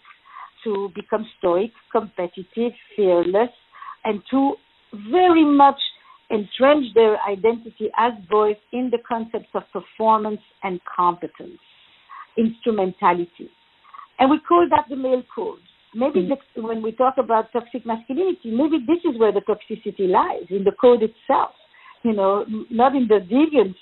to 0.65 0.91
become 0.95 1.27
stoic, 1.39 1.71
competitive, 1.93 2.73
fearless, 2.97 3.51
and 4.05 4.23
to 4.31 4.55
very 5.13 5.45
much 5.45 5.79
entrench 6.31 6.87
their 6.95 7.19
identity 7.31 7.91
as 7.99 8.13
boys 8.31 8.57
in 8.73 8.89
the 8.91 8.99
concepts 9.07 9.51
of 9.55 9.63
performance 9.75 10.41
and 10.63 10.81
competence, 10.97 11.61
instrumentality. 12.39 13.51
And 14.19 14.31
we 14.31 14.39
call 14.41 14.67
that 14.71 14.87
the 14.89 14.97
male 14.97 15.23
code. 15.35 15.59
Maybe 15.95 16.21
mm. 16.23 16.31
the, 16.55 16.63
when 16.63 16.83
we 16.83 16.93
talk 16.93 17.15
about 17.19 17.53
toxic 17.53 17.85
masculinity, 17.85 18.51
maybe 18.51 18.79
this 18.87 19.05
is 19.05 19.21
where 19.21 19.33
the 19.33 19.43
toxicity 19.43 20.09
lies, 20.09 20.47
in 20.49 20.65
the 20.65 20.73
code 20.81 21.03
itself, 21.03 21.51
you 22.03 22.15
know, 22.15 22.47
not 22.71 22.97
in 22.97 23.07
the 23.07 23.21
deviance 23.21 23.77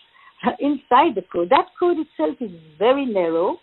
inside 0.58 1.14
the 1.14 1.24
code. 1.32 1.50
That 1.50 1.66
code 1.78 1.96
itself 1.98 2.36
is 2.40 2.50
very 2.78 3.06
narrow, 3.06 3.58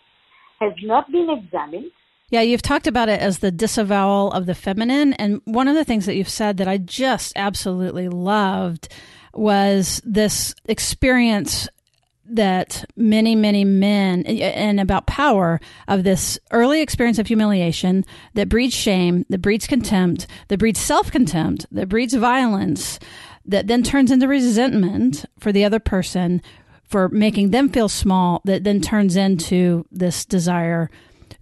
has 0.60 0.72
not 0.82 1.10
been 1.10 1.28
examined. 1.30 1.90
Yeah, 2.30 2.42
you've 2.42 2.62
talked 2.62 2.86
about 2.86 3.08
it 3.08 3.20
as 3.20 3.40
the 3.40 3.50
disavowal 3.50 4.30
of 4.32 4.46
the 4.46 4.54
feminine. 4.54 5.14
And 5.14 5.40
one 5.44 5.66
of 5.66 5.74
the 5.74 5.84
things 5.84 6.06
that 6.06 6.14
you've 6.14 6.28
said 6.28 6.58
that 6.58 6.68
I 6.68 6.78
just 6.78 7.32
absolutely 7.34 8.08
loved 8.08 8.88
was 9.34 10.00
this 10.04 10.54
experience 10.66 11.68
that 12.24 12.84
many, 12.96 13.34
many 13.34 13.64
men 13.64 14.24
and 14.24 14.78
about 14.78 15.06
power 15.06 15.60
of 15.88 16.04
this 16.04 16.38
early 16.52 16.80
experience 16.80 17.18
of 17.18 17.26
humiliation 17.26 18.04
that 18.34 18.48
breeds 18.48 18.74
shame, 18.74 19.26
that 19.28 19.42
breeds 19.42 19.66
contempt, 19.66 20.28
that 20.48 20.58
breeds 20.58 20.80
self 20.80 21.10
contempt, 21.10 21.66
that 21.72 21.88
breeds 21.88 22.14
violence, 22.14 23.00
that 23.44 23.66
then 23.66 23.82
turns 23.82 24.10
into 24.12 24.28
resentment 24.28 25.24
for 25.38 25.50
the 25.50 25.64
other 25.64 25.80
person, 25.80 26.40
for 26.90 27.08
making 27.08 27.50
them 27.50 27.68
feel 27.68 27.88
small 27.88 28.42
that 28.44 28.64
then 28.64 28.80
turns 28.80 29.16
into 29.16 29.86
this 29.90 30.24
desire 30.24 30.90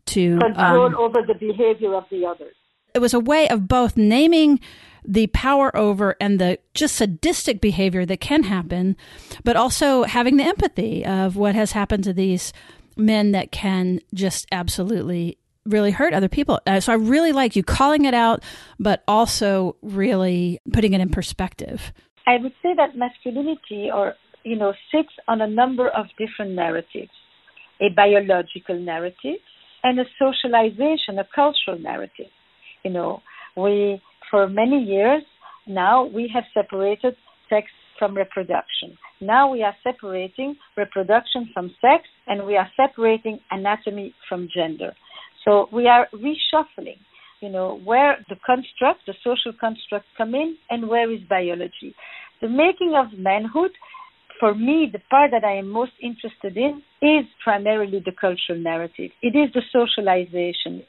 to 0.07 0.39
control 0.39 0.87
um, 0.87 0.95
over 0.97 1.23
the 1.27 1.35
behavior 1.35 1.95
of 1.95 2.05
the 2.11 2.27
others. 2.27 2.55
It 2.95 3.01
was 3.01 3.15
a 3.15 3.21
way 3.21 3.49
of 3.49 3.67
both 3.69 3.97
naming 3.97 4.61
the 5.05 5.27
power 5.29 5.75
over 5.77 6.17
and 6.21 6.39
the 6.39 6.59
just 6.75 6.97
sadistic 6.97 7.61
behavior 7.61 8.05
that 8.05 8.21
can 8.21 8.45
happen, 8.45 8.97
but 9.45 9.57
also 9.57 10.05
having 10.05 10.37
the 10.37 10.45
empathy 10.45 11.05
of 11.05 11.37
what 11.37 11.55
has 11.55 11.73
happened 11.73 12.05
to 12.05 12.13
these 12.13 12.53
men 12.97 13.33
that 13.33 13.51
can 13.51 14.01
just 14.13 14.47
absolutely 14.53 15.39
really 15.65 15.91
hurt 15.91 16.15
other 16.15 16.29
people. 16.29 16.61
Uh, 16.67 16.81
so 16.81 16.93
I 16.93 16.97
really 16.97 17.33
like 17.33 17.57
you 17.57 17.63
calling 17.63 18.05
it 18.05 18.15
out, 18.15 18.43
but 18.79 19.03
also 19.07 19.77
really 19.83 20.59
putting 20.73 20.93
it 20.93 21.01
in 21.01 21.09
perspective. 21.11 21.93
I 22.27 22.37
would 22.43 22.53
say 22.63 22.75
that 22.75 22.97
masculinity 22.97 23.91
or 23.93 24.15
you 24.49 24.57
know, 24.57 24.73
sits 24.91 25.13
on 25.27 25.41
a 25.41 25.47
number 25.47 25.89
of 25.89 26.07
different 26.19 26.53
narratives 26.53 27.11
a 27.81 27.95
biological 27.95 28.77
narrative 28.77 29.39
and 29.85 30.01
a 30.01 30.05
socialization, 30.19 31.21
a 31.21 31.29
cultural 31.33 31.79
narrative. 31.79 32.27
You 32.85 32.91
know, 32.91 33.23
we, 33.57 34.01
for 34.33 34.49
many 34.49 34.83
years 34.83 35.23
now, 35.69 36.05
we 36.05 36.29
have 36.35 36.43
separated 36.53 37.15
sex 37.49 37.69
from 37.97 38.17
reproduction. 38.17 38.99
Now 39.21 39.53
we 39.53 39.63
are 39.63 39.77
separating 39.85 40.57
reproduction 40.77 41.51
from 41.55 41.71
sex 41.81 42.03
and 42.27 42.45
we 42.47 42.57
are 42.57 42.69
separating 42.77 43.39
anatomy 43.53 44.13
from 44.29 44.49
gender. 44.53 44.93
So 45.45 45.69
we 45.73 45.87
are 45.87 46.09
reshuffling 46.13 46.99
you 47.41 47.49
know, 47.49 47.81
where 47.85 48.19
the 48.29 48.37
construct, 48.45 49.07
the 49.07 49.15
social 49.23 49.53
construct 49.59 50.07
come 50.17 50.35
in 50.35 50.57
and 50.71 50.89
where 50.89 51.11
is 51.13 51.21
biology. 51.29 51.95
The 52.41 52.49
making 52.49 52.95
of 52.97 53.19
manhood, 53.19 53.71
for 54.41 54.55
me, 54.55 54.89
the 54.93 55.01
part 55.11 55.31
that 55.33 55.45
I 55.45 55.57
am 55.57 55.69
most 55.69 55.93
interested 56.03 56.57
in 56.57 56.83
is 57.03 57.25
primarily 57.43 58.03
the 58.05 58.13
cultural 58.13 58.59
narrative. 58.59 59.11
It 59.23 59.37
is 59.37 59.53
the 59.55 59.63
socialization, 59.73 60.85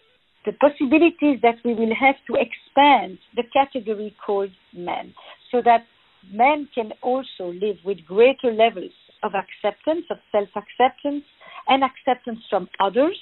the 0.45 0.53
possibilities 0.53 1.39
that 1.41 1.55
we 1.65 1.73
will 1.73 1.93
have 1.99 2.15
to 2.27 2.35
expand 2.35 3.17
the 3.35 3.43
category 3.53 4.15
called 4.25 4.51
man 4.73 5.13
so 5.51 5.61
that 5.63 5.85
men 6.31 6.67
can 6.73 6.91
also 7.01 7.53
live 7.53 7.77
with 7.85 8.05
greater 8.05 8.51
levels 8.53 8.91
of 9.23 9.31
acceptance, 9.33 10.05
of 10.09 10.17
self 10.31 10.49
acceptance, 10.55 11.23
and 11.67 11.83
acceptance 11.83 12.39
from 12.49 12.69
others. 12.79 13.17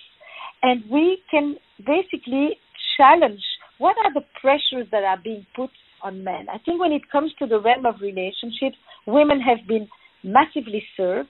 And 0.61 0.83
we 0.89 1.19
can 1.29 1.55
basically 1.85 2.57
challenge 2.97 3.41
what 3.77 3.95
are 4.03 4.13
the 4.13 4.25
pressures 4.41 4.87
that 4.91 5.03
are 5.03 5.19
being 5.23 5.45
put 5.55 5.69
on 6.01 6.23
men. 6.23 6.47
I 6.51 6.57
think 6.59 6.79
when 6.79 6.91
it 6.91 7.09
comes 7.11 7.31
to 7.39 7.47
the 7.47 7.59
realm 7.59 7.85
of 7.85 8.01
relationships, 8.01 8.77
women 9.05 9.39
have 9.41 9.67
been 9.67 9.87
massively 10.23 10.83
served, 10.95 11.29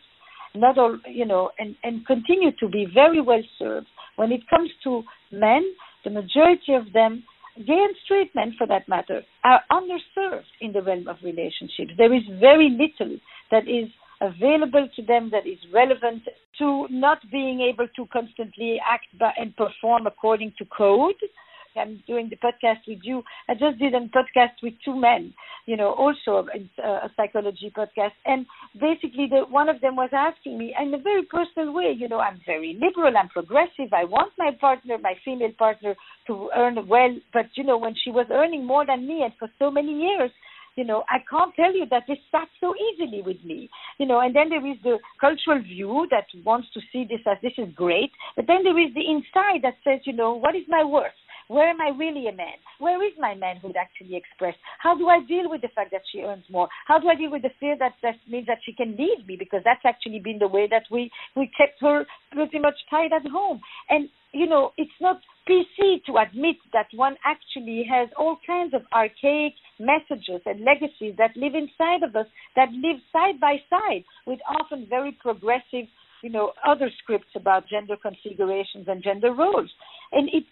not 0.56 0.78
all, 0.78 0.98
you 1.08 1.26
know, 1.26 1.52
and, 1.60 1.76
and 1.84 2.06
continue 2.06 2.52
to 2.60 2.68
be 2.68 2.88
very 2.94 3.22
well 3.22 3.44
served. 3.60 3.88
When 4.16 4.32
it 4.32 4.42
comes 4.50 4.70
to 4.84 5.04
men, 5.32 5.64
the 6.04 6.10
majority 6.10 6.74
of 6.74 6.92
them, 6.94 7.24
gay 7.58 7.74
and 7.74 7.96
straight 8.06 8.34
men 8.36 8.56
for 8.58 8.68
that 8.68 8.88
matter, 8.88 9.22
are 9.44 9.62
underserved 9.72 10.50
in 10.62 10.72
the 10.72 10.82
realm 10.82 11.08
of 11.08 11.18
relationships. 11.24 11.92
There 11.98 12.14
is 12.14 12.24
very 12.40 12.70
little 12.70 13.18
that 13.52 13.68
is 13.68 13.90
available 14.22 14.88
to 14.96 15.02
them 15.04 15.30
that 15.32 15.46
is 15.46 15.60
relevant 15.74 16.24
to 16.58 16.88
not 16.90 17.20
being 17.32 17.62
able 17.62 17.88
to 17.96 18.06
constantly 18.12 18.80
act 18.90 19.06
and 19.38 19.56
perform 19.56 20.08
according 20.08 20.54
to 20.58 20.66
code 20.66 21.16
I'm 21.78 22.04
doing 22.08 22.30
the 22.30 22.38
podcast 22.38 22.88
with 22.88 23.00
you. 23.04 23.24
I 23.48 23.54
just 23.54 23.80
did 23.80 23.94
a 23.94 24.00
podcast 24.00 24.62
with 24.62 24.74
two 24.84 24.96
men, 25.00 25.34
you 25.66 25.78
know, 25.78 25.94
also 25.94 26.48
a, 26.54 26.82
a 26.82 27.12
psychology 27.16 27.72
podcast. 27.76 28.14
And 28.26 28.46
basically, 28.80 29.28
the, 29.30 29.46
one 29.50 29.70
of 29.70 29.82
them 29.82 29.96
was 29.96 30.10
asking 30.14 30.58
me 30.58 30.76
in 30.80 30.94
a 30.94 30.98
very 30.98 31.24
personal 31.24 31.74
way, 31.74 31.96
you 31.98 32.08
know, 32.08 32.20
I'm 32.20 32.40
very 32.46 32.78
liberal, 32.82 33.16
I'm 33.18 33.30
progressive. 33.30 33.94
I 33.94 34.06
want 34.06 34.34
my 34.38 34.52
partner, 34.60 34.98
my 34.98 35.14
female 35.24 35.54
partner, 35.58 35.96
to 36.28 36.50
earn 36.56 36.88
well. 36.88 37.16
But, 37.34 37.48
you 37.56 37.64
know, 37.64 37.78
when 37.78 37.96
she 38.04 38.12
was 38.12 38.28
earning 38.32 38.66
more 38.66 38.86
than 38.86 39.08
me 39.08 39.24
and 39.24 39.34
for 39.40 39.50
so 39.60 39.72
many 39.72 39.94
years, 40.02 40.32
you 40.78 40.86
know, 40.86 41.04
I 41.10 41.18
can't 41.30 41.54
tell 41.56 41.74
you 41.74 41.86
that 41.90 42.04
this 42.08 42.20
sat 42.32 42.48
so 42.62 42.74
easily 42.76 43.24
with 43.26 43.44
me, 43.44 43.68
you 43.98 44.06
know, 44.06 44.20
and 44.20 44.36
then 44.36 44.50
there 44.50 44.66
is 44.66 44.78
the 44.84 45.00
cultural 45.20 45.60
view 45.62 46.08
that 46.12 46.26
wants 46.46 46.68
to 46.76 46.82
see 46.94 47.04
this 47.04 47.26
as 47.26 47.38
this 47.42 47.54
is 47.58 47.74
great, 47.74 48.12
but 48.36 48.46
then 48.46 48.64
there 48.64 48.78
is 48.78 48.94
the 48.94 49.02
inside 49.02 49.64
that 49.64 49.74
says, 49.84 50.02
you 50.06 50.14
know, 50.14 50.36
what 50.36 50.56
is 50.56 50.62
my 50.68 50.84
worth? 50.84 51.18
Where 51.48 51.70
am 51.70 51.80
I 51.82 51.90
really 51.98 52.28
a 52.28 52.34
man? 52.34 52.60
Where 52.80 53.04
is 53.06 53.14
my 53.18 53.36
manhood 53.36 53.76
actually 53.80 54.16
expressed? 54.16 54.58
How 54.80 54.98
do 54.98 55.08
I 55.08 55.20
deal 55.28 55.50
with 55.50 55.62
the 55.62 55.70
fact 55.74 55.92
that 55.92 56.02
she 56.12 56.22
earns 56.22 56.44
more? 56.50 56.68
How 56.86 57.00
do 57.00 57.08
I 57.08 57.16
deal 57.16 57.32
with 57.32 57.42
the 57.42 57.52
fear 57.60 57.76
that 57.80 57.94
that 58.04 58.16
means 58.28 58.48
that 58.48 58.60
she 58.66 58.74
can 58.74 58.98
leave 58.98 59.26
me? 59.26 59.38
Because 59.38 59.62
that's 59.64 59.86
actually 59.86 60.20
been 60.20 60.40
the 60.40 60.48
way 60.48 60.68
that 60.70 60.84
we 60.92 61.10
we 61.36 61.50
kept 61.58 61.80
her 61.82 62.06
pretty 62.32 62.60
much 62.60 62.76
tied 62.90 63.14
at 63.14 63.26
home. 63.32 63.62
And 63.90 64.10
you 64.34 64.48
know, 64.48 64.72
it's 64.78 65.00
not 65.00 65.22
PC 65.50 66.04
to 66.06 66.18
admit 66.18 66.58
that 66.74 66.88
one 66.94 67.16
actually 67.26 67.86
has 67.90 68.10
all 68.18 68.38
kinds 68.46 68.74
of 68.74 68.82
archaic 68.94 69.54
messages 69.80 70.42
and 70.46 70.66
legacies 70.66 71.16
that 71.18 71.36
live 71.38 71.56
inside 71.56 72.04
of 72.04 72.16
us, 72.16 72.28
that 72.56 72.70
live 72.74 73.00
side 73.14 73.40
by 73.40 73.56
side 73.70 74.04
with 74.26 74.40
often 74.60 74.86
very 74.90 75.18
progressive 75.22 75.88
you 76.24 76.30
know, 76.30 76.52
other 76.66 76.90
scripts 77.02 77.30
about 77.36 77.68
gender 77.70 77.96
configurations 77.96 78.88
and 78.88 79.04
gender 79.04 79.34
roles. 79.34 79.70
And 80.12 80.30
that 80.30 80.47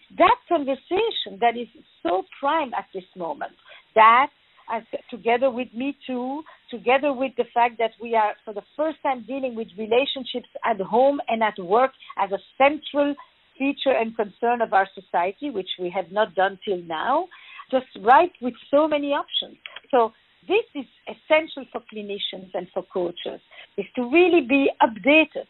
conversation 0.56 1.38
that 1.40 1.56
is 1.56 1.68
so 2.02 2.22
prime 2.40 2.72
at 2.74 2.86
this 2.94 3.04
moment. 3.16 3.52
That, 3.94 4.28
as, 4.72 4.82
together 5.10 5.50
with 5.50 5.68
Me 5.74 5.96
Too, 6.06 6.42
together 6.70 7.12
with 7.12 7.32
the 7.36 7.44
fact 7.54 7.74
that 7.78 7.92
we 8.00 8.14
are 8.14 8.34
for 8.44 8.54
the 8.54 8.62
first 8.76 8.98
time 9.02 9.24
dealing 9.26 9.54
with 9.54 9.68
relationships 9.78 10.48
at 10.64 10.80
home 10.80 11.20
and 11.28 11.42
at 11.42 11.58
work 11.58 11.92
as 12.18 12.30
a 12.32 12.38
central 12.58 13.14
feature 13.58 13.96
and 14.00 14.16
concern 14.16 14.60
of 14.60 14.72
our 14.72 14.88
society, 14.94 15.50
which 15.50 15.68
we 15.78 15.90
have 15.90 16.10
not 16.10 16.34
done 16.34 16.58
till 16.64 16.82
now, 16.82 17.26
just 17.70 17.86
right 18.02 18.32
with 18.40 18.54
so 18.70 18.86
many 18.86 19.08
options. 19.08 19.56
So 19.90 20.12
this 20.48 20.66
is 20.74 20.86
essential 21.08 21.64
for 21.72 21.80
clinicians 21.92 22.50
and 22.54 22.66
for 22.72 22.84
coaches, 22.92 23.40
is 23.76 23.86
to 23.96 24.02
really 24.10 24.42
be 24.46 24.70
updated 24.82 25.48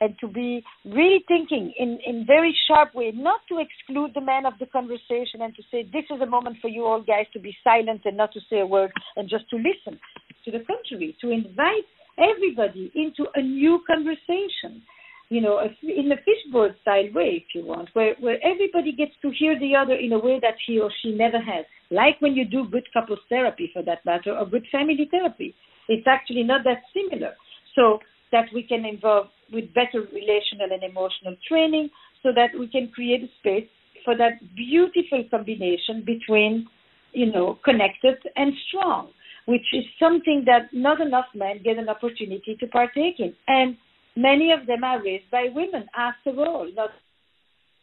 and 0.00 0.14
to 0.20 0.28
be 0.28 0.62
really 0.84 1.24
thinking 1.26 1.72
in, 1.78 1.98
in 2.06 2.24
very 2.26 2.56
sharp 2.66 2.94
way, 2.94 3.12
not 3.14 3.40
to 3.48 3.58
exclude 3.58 4.12
the 4.14 4.20
man 4.20 4.46
of 4.46 4.54
the 4.60 4.66
conversation 4.66 5.42
and 5.42 5.54
to 5.56 5.62
say, 5.70 5.82
this 5.92 6.04
is 6.10 6.20
a 6.20 6.26
moment 6.26 6.56
for 6.62 6.68
you 6.68 6.84
all 6.84 7.02
guys 7.02 7.26
to 7.32 7.40
be 7.40 7.56
silent 7.64 8.02
and 8.04 8.16
not 8.16 8.32
to 8.32 8.40
say 8.48 8.60
a 8.60 8.66
word 8.66 8.92
and 9.16 9.28
just 9.28 9.48
to 9.50 9.56
listen. 9.56 9.98
To 10.44 10.50
the 10.50 10.64
contrary, 10.64 11.16
to 11.20 11.30
invite 11.30 11.84
everybody 12.16 12.90
into 12.94 13.26
a 13.34 13.42
new 13.42 13.80
conversation 13.86 14.82
you 15.30 15.42
know, 15.42 15.60
in 15.82 16.10
a 16.10 16.16
fishbowl 16.16 16.70
style 16.80 17.08
way, 17.12 17.44
if 17.44 17.54
you 17.54 17.64
want, 17.64 17.90
where, 17.92 18.14
where 18.18 18.38
everybody 18.42 18.92
gets 18.92 19.12
to 19.20 19.30
hear 19.38 19.58
the 19.58 19.76
other 19.76 19.92
in 19.92 20.12
a 20.12 20.18
way 20.18 20.38
that 20.40 20.54
he 20.66 20.80
or 20.80 20.90
she 21.02 21.14
never 21.14 21.38
has. 21.38 21.66
Like 21.90 22.20
when 22.20 22.34
you 22.34 22.46
do 22.46 22.66
good 22.70 22.86
couples 22.94 23.18
therapy, 23.28 23.70
for 23.72 23.82
that 23.82 24.04
matter, 24.06 24.34
or 24.36 24.46
good 24.46 24.66
family 24.72 25.06
therapy. 25.10 25.54
It's 25.88 26.06
actually 26.06 26.44
not 26.44 26.62
that 26.64 26.82
similar. 26.94 27.34
So 27.74 27.98
that 28.32 28.46
we 28.54 28.62
can 28.62 28.84
involve 28.84 29.26
with 29.52 29.72
better 29.74 30.00
relational 30.12 30.68
and 30.70 30.82
emotional 30.82 31.36
training 31.46 31.90
so 32.22 32.30
that 32.34 32.58
we 32.58 32.68
can 32.68 32.88
create 32.94 33.22
a 33.22 33.28
space 33.40 33.68
for 34.04 34.16
that 34.16 34.40
beautiful 34.56 35.24
combination 35.30 36.04
between, 36.04 36.66
you 37.12 37.30
know, 37.32 37.58
connected 37.64 38.16
and 38.36 38.52
strong, 38.68 39.10
which 39.46 39.66
is 39.72 39.84
something 39.98 40.44
that 40.46 40.68
not 40.72 41.00
enough 41.00 41.26
men 41.34 41.60
get 41.64 41.78
an 41.78 41.88
opportunity 41.88 42.56
to 42.58 42.66
partake 42.66 43.18
in. 43.18 43.34
And 43.46 43.76
many 44.16 44.52
of 44.52 44.66
them 44.66 44.84
are 44.84 45.02
raised 45.02 45.30
by 45.30 45.46
women 45.54 45.86
after 45.96 46.30
all, 46.40 46.68
not 46.74 46.90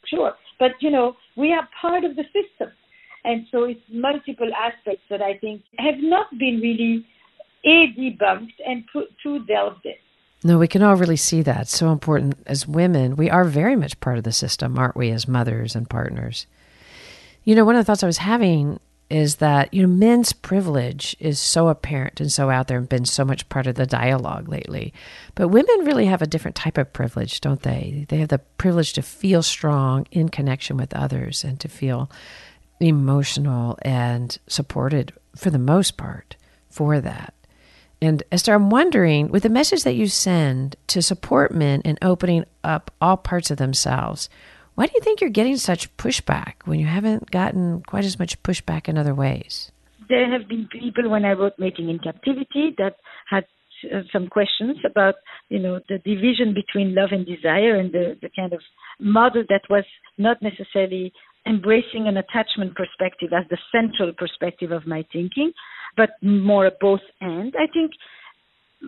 sure. 0.08 0.34
But, 0.60 0.72
you 0.80 0.92
know, 0.92 1.16
we 1.36 1.54
are 1.54 1.68
part 1.82 2.04
of 2.04 2.16
the 2.16 2.24
system. 2.24 2.72
And 3.24 3.48
so 3.52 3.64
it's 3.64 3.82
multiple 3.92 4.50
aspects 4.54 5.04
that 5.10 5.22
I 5.22 5.38
think 5.40 5.64
have 5.80 5.96
not 5.98 6.28
been 6.38 6.60
really 6.62 7.06
a 7.66 7.88
debunked 8.00 8.54
and 8.66 8.84
put, 8.94 9.08
to 9.24 9.44
delved 9.46 9.86
in. 9.86 9.94
No, 10.46 10.60
we 10.60 10.68
can 10.68 10.84
all 10.84 10.96
really 10.96 11.16
see 11.16 11.42
that. 11.42 11.68
So 11.68 11.92
important 11.92 12.38
as 12.46 12.68
women. 12.68 13.16
We 13.16 13.32
are 13.32 13.46
very 13.46 13.76
much 13.76 14.00
part 14.00 14.20
of 14.20 14.24
the 14.24 14.32
system, 14.32 14.78
aren't 14.78 14.96
we, 14.96 15.10
as 15.10 15.28
mothers 15.28 15.76
and 15.76 15.90
partners? 15.90 16.46
You 17.44 17.56
know, 17.56 17.66
one 17.66 17.76
of 17.76 17.80
the 17.80 17.84
thoughts 17.84 18.04
I 18.04 18.08
was 18.08 18.20
having 18.20 18.80
is 19.10 19.38
that, 19.38 19.74
you 19.74 19.82
know, 19.82 19.88
men's 19.88 20.34
privilege 20.34 21.16
is 21.20 21.40
so 21.40 21.68
apparent 21.68 22.22
and 22.22 22.32
so 22.32 22.52
out 22.52 22.68
there 22.68 22.78
and 22.78 22.88
been 22.88 23.06
so 23.06 23.26
much 23.26 23.50
part 23.50 23.66
of 23.66 23.74
the 23.74 23.88
dialogue 23.88 24.48
lately. 24.48 24.94
But 25.34 25.48
women 25.48 25.84
really 25.84 26.06
have 26.06 26.22
a 26.22 26.28
different 26.28 26.56
type 26.56 26.78
of 26.78 26.94
privilege, 26.94 27.42
don't 27.42 27.64
they? 27.64 28.06
They 28.10 28.18
have 28.18 28.30
the 28.30 28.38
privilege 28.38 28.94
to 28.94 29.02
feel 29.02 29.42
strong 29.42 30.06
in 30.12 30.30
connection 30.30 30.78
with 30.78 30.96
others 30.96 31.44
and 31.44 31.60
to 31.60 31.68
feel 31.68 32.12
emotional 32.80 33.80
and 33.82 34.38
supported 34.46 35.12
for 35.36 35.50
the 35.50 35.58
most 35.58 35.98
part 35.98 36.36
for 36.70 37.02
that. 37.02 37.34
And 38.02 38.24
Esther, 38.32 38.54
I'm 38.54 38.70
wondering, 38.70 39.30
with 39.30 39.44
the 39.44 39.50
message 39.50 39.84
that 39.84 39.96
you 39.96 40.08
send 40.08 40.76
to 40.88 41.02
support 41.02 41.54
men 41.54 41.82
in 41.82 41.98
opening 42.02 42.46
up 42.64 42.92
all 43.00 43.18
parts 43.18 43.52
of 43.52 43.58
themselves, 43.58 44.30
why 44.76 44.86
do 44.86 44.92
you 44.94 45.02
think 45.02 45.22
you're 45.22 45.30
getting 45.30 45.58
such 45.58 45.96
pushback 45.98 46.56
when 46.66 46.80
you 46.80 46.86
haven't 46.86 47.32
gotten 47.32 47.82
quite 47.82 48.04
as 48.04 48.20
much 48.20 48.42
pushback 48.44 48.90
in 48.90 48.98
other 48.98 49.16
ways? 49.16 49.72
There 50.10 50.30
have 50.30 50.48
been 50.48 50.68
people 50.72 51.10
when 51.10 51.26
I 51.26 51.32
wrote 51.32 51.54
Mating 51.58 51.90
in 51.90 52.00
Captivity 52.00 52.76
that 52.78 52.98
had 53.30 53.46
uh, 53.94 54.02
some 54.12 54.28
questions 54.28 54.78
about, 54.86 55.16
you 55.50 55.60
know, 55.60 55.80
the 55.88 55.98
division 56.00 56.54
between 56.54 56.94
love 56.94 57.10
and 57.12 57.26
desire 57.26 57.76
and 57.76 57.92
the, 57.92 58.18
the 58.22 58.30
kind 58.36 58.54
of 58.54 58.62
model 59.00 59.44
that 59.50 59.62
was 59.70 59.86
not 60.18 60.38
necessarily 60.42 61.12
embracing 61.46 62.08
an 62.08 62.18
attachment 62.18 62.76
perspective 62.76 63.30
as 63.34 63.46
the 63.50 63.58
central 63.72 64.14
perspective 64.14 64.72
of 64.72 64.88
my 64.88 65.06
thinking, 65.12 65.52
but 65.98 66.12
more 66.22 66.72
both 66.80 67.02
and. 67.22 67.54
I 67.58 67.68
think 67.72 67.92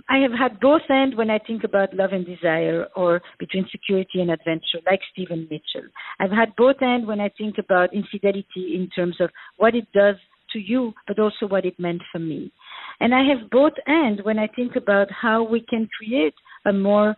I 0.10 0.17
have 0.17 0.32
had 0.32 0.60
both 0.60 0.82
and 0.89 1.15
when 1.15 1.30
I 1.30 1.39
think 1.39 1.63
about 1.63 1.93
love 1.93 2.12
and 2.12 2.26
desire 2.26 2.88
or 2.96 3.22
between 3.39 3.67
security 3.72 4.22
and 4.22 4.32
adventure, 4.32 4.80
like 4.86 5.00
Stephen 5.12 5.48
Mitchell. 5.50 5.89
I've 6.20 6.32
had 6.32 6.56
both 6.56 6.76
and 6.82 7.08
when 7.08 7.20
I 7.20 7.30
think 7.38 7.58
about 7.58 7.93
infidelity 7.93 8.76
in 8.76 8.89
terms 8.96 9.15
of 9.20 9.30
what 9.58 9.76
it 9.76 9.88
does 9.93 10.15
to 10.54 10.60
you, 10.60 10.93
but 11.08 11.20
also 11.20 11.48
what 11.48 11.65
it 11.65 11.80
meant 11.80 12.02
for 12.12 12.20
me. 12.20 12.52
And 13.00 13.13
I 13.13 13.24
have 13.24 13.50
both 13.50 13.74
and 13.86 14.22
when 14.24 14.39
I 14.39 14.48
think 14.48 14.76
about 14.76 15.08
how 15.12 15.43
we 15.43 15.62
can 15.62 15.89
create 15.98 16.34
a 16.65 16.74
more 16.74 17.15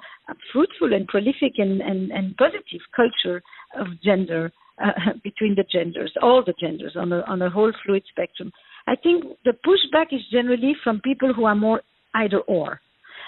fruitful 0.52 0.94
and 0.94 1.08
prolific 1.08 1.54
and, 1.58 1.82
and, 1.82 2.12
and 2.12 2.38
positive 2.38 2.82
culture 2.96 3.42
of 3.76 3.88
gender 4.04 4.52
uh, 4.84 5.14
between 5.24 5.56
the 5.56 5.66
genders, 5.72 6.12
all 6.22 6.44
the 6.46 6.54
genders 6.60 6.96
on 6.96 7.12
a, 7.12 7.22
on 7.22 7.42
a 7.42 7.50
whole 7.50 7.72
fluid 7.86 8.04
spectrum. 8.10 8.52
I 8.88 8.96
think 8.96 9.24
the 9.46 9.54
pushback 9.66 10.08
is 10.12 10.22
generally 10.32 10.76
from 10.84 11.02
people 11.02 11.34
who 11.34 11.46
are 11.46 11.56
more 11.56 11.82
either 12.16 12.40
or. 12.40 12.82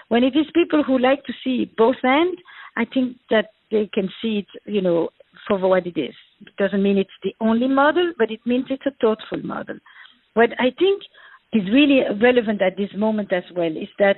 When 0.07 0.23
it 0.23 0.35
is 0.35 0.45
people 0.53 0.83
who 0.83 0.97
like 0.97 1.23
to 1.25 1.33
see 1.43 1.71
both 1.77 1.95
and, 2.03 2.37
I 2.77 2.85
think 2.85 3.17
that 3.29 3.49
they 3.69 3.89
can 3.93 4.09
see 4.21 4.39
it, 4.45 4.71
you 4.71 4.81
know, 4.81 5.09
for 5.47 5.57
what 5.57 5.87
it 5.87 5.97
is. 5.97 6.15
It 6.41 6.55
doesn't 6.57 6.83
mean 6.83 6.97
it's 6.97 7.09
the 7.23 7.35
only 7.39 7.67
model, 7.67 8.13
but 8.17 8.31
it 8.31 8.39
means 8.45 8.65
it's 8.69 8.85
a 8.85 8.95
thoughtful 8.99 9.41
model. 9.43 9.77
What 10.33 10.49
I 10.59 10.71
think 10.77 11.03
is 11.53 11.71
really 11.71 12.01
relevant 12.21 12.61
at 12.61 12.77
this 12.77 12.89
moment 12.97 13.31
as 13.33 13.43
well 13.55 13.71
is 13.71 13.89
that 13.99 14.17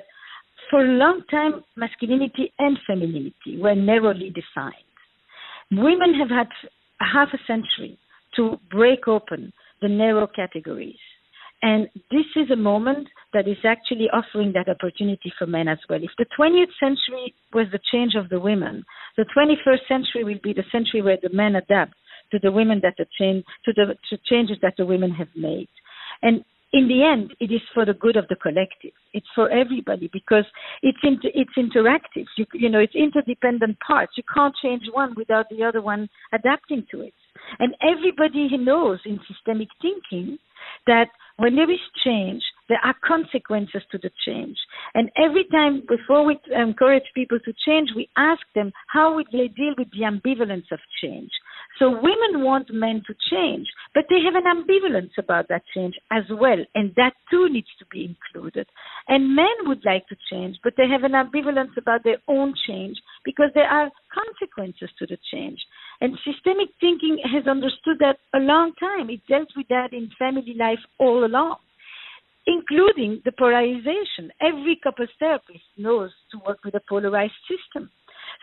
for 0.69 0.83
a 0.85 0.97
long 0.97 1.23
time, 1.29 1.63
masculinity 1.75 2.53
and 2.59 2.77
femininity 2.87 3.59
were 3.59 3.75
narrowly 3.75 4.29
defined. 4.29 4.73
Women 5.71 6.13
have 6.19 6.29
had 6.29 6.47
half 7.03 7.29
a 7.33 7.39
century 7.47 7.97
to 8.35 8.59
break 8.71 9.07
open 9.07 9.53
the 9.81 9.89
narrow 9.89 10.27
categories. 10.27 10.99
And 11.61 11.87
this 12.11 12.25
is 12.35 12.51
a 12.51 12.57
moment 12.57 13.07
that 13.31 13.47
is 13.47 13.57
actually 13.63 14.09
offering 14.11 14.51
that 14.53 14.67
opportunity 14.67 15.31
for 15.37 15.47
men 15.47 15.69
as 15.69 15.77
well. 15.89 16.03
If 16.03 16.11
the 16.17 16.25
20th 16.37 16.73
century 16.77 17.33
was 17.53 17.67
the 17.71 17.79
change 17.91 18.15
of 18.15 18.27
the 18.29 18.39
women, 18.39 18.83
the 19.15 19.25
21st 19.35 19.87
century 19.87 20.23
will 20.25 20.39
be 20.43 20.53
the 20.53 20.65
century 20.71 21.01
where 21.01 21.17
the 21.21 21.29
men 21.31 21.55
adapt 21.55 21.93
to 22.31 22.39
the 22.41 22.51
women 22.51 22.81
that 22.83 22.95
are 22.99 23.07
change, 23.17 23.45
to 23.63 23.71
the 23.73 23.95
to 24.09 24.17
changes 24.29 24.57
that 24.61 24.73
the 24.77 24.85
women 24.85 25.11
have 25.11 25.29
made. 25.35 25.69
And 26.21 26.43
in 26.73 26.87
the 26.87 27.03
end, 27.03 27.35
it 27.39 27.53
is 27.53 27.61
for 27.73 27.85
the 27.85 27.93
good 27.93 28.15
of 28.15 28.27
the 28.29 28.35
collective. 28.35 28.91
It's 29.13 29.27
for 29.35 29.49
everybody 29.51 30.09
because 30.11 30.45
it's 30.81 30.97
inter- 31.03 31.29
it's 31.33 31.53
interactive. 31.55 32.25
You, 32.35 32.45
you 32.53 32.69
know, 32.69 32.79
it's 32.79 32.95
interdependent 32.95 33.77
parts. 33.79 34.13
You 34.17 34.23
can't 34.33 34.55
change 34.61 34.81
one 34.91 35.13
without 35.15 35.45
the 35.49 35.63
other 35.63 35.81
one 35.81 36.09
adapting 36.33 36.85
to 36.89 37.01
it. 37.01 37.13
And 37.59 37.75
everybody 37.81 38.57
knows 38.57 38.99
in 39.05 39.19
systemic 39.27 39.67
thinking 39.81 40.39
that 40.87 41.09
when 41.37 41.55
there 41.55 41.69
is 41.69 41.79
change, 42.03 42.41
there 42.69 42.79
are 42.83 42.95
consequences 43.05 43.83
to 43.91 43.99
the 43.99 44.09
change. 44.25 44.57
And 44.95 45.11
every 45.17 45.45
time 45.51 45.83
before 45.87 46.25
we 46.25 46.39
encourage 46.55 47.03
people 47.13 47.39
to 47.39 47.53
change, 47.65 47.89
we 47.95 48.09
ask 48.17 48.41
them 48.55 48.71
how 48.87 49.13
would 49.15 49.27
they 49.31 49.47
deal 49.49 49.73
with 49.77 49.89
the 49.91 50.05
ambivalence 50.05 50.71
of 50.71 50.79
change. 51.03 51.31
So 51.79 51.89
women 51.89 52.43
want 52.43 52.71
men 52.71 53.01
to 53.07 53.15
change, 53.31 53.67
but 53.95 54.05
they 54.09 54.19
have 54.23 54.35
an 54.35 54.45
ambivalence 54.45 55.17
about 55.17 55.47
that 55.49 55.63
change 55.73 55.95
as 56.11 56.23
well, 56.29 56.63
and 56.75 56.93
that 56.95 57.13
too 57.31 57.49
needs 57.49 57.69
to 57.79 57.85
be 57.91 58.05
included. 58.05 58.67
And 59.07 59.35
men 59.35 59.55
would 59.63 59.83
like 59.83 60.07
to 60.07 60.15
change, 60.31 60.57
but 60.63 60.73
they 60.77 60.87
have 60.87 61.03
an 61.03 61.13
ambivalence 61.13 61.75
about 61.77 62.03
their 62.03 62.17
own 62.27 62.53
change 62.67 62.97
because 63.25 63.49
there 63.55 63.67
are 63.67 63.89
consequences 64.13 64.89
to 64.99 65.07
the 65.07 65.17
change. 65.31 65.59
And 65.99 66.17
systemic 66.23 66.69
thinking 66.79 67.17
has 67.33 67.47
understood 67.47 67.97
that 67.99 68.17
a 68.35 68.39
long 68.39 68.73
time. 68.79 69.09
It 69.09 69.21
dealt 69.27 69.49
with 69.55 69.67
that 69.69 69.93
in 69.93 70.11
family 70.19 70.53
life 70.57 70.79
all 70.99 71.25
along, 71.25 71.57
including 72.45 73.21
the 73.25 73.31
polarization. 73.31 74.31
Every 74.41 74.79
couple 74.83 75.07
therapist 75.17 75.63
knows 75.77 76.11
to 76.31 76.39
work 76.45 76.59
with 76.63 76.75
a 76.75 76.81
polarized 76.87 77.33
system. 77.49 77.89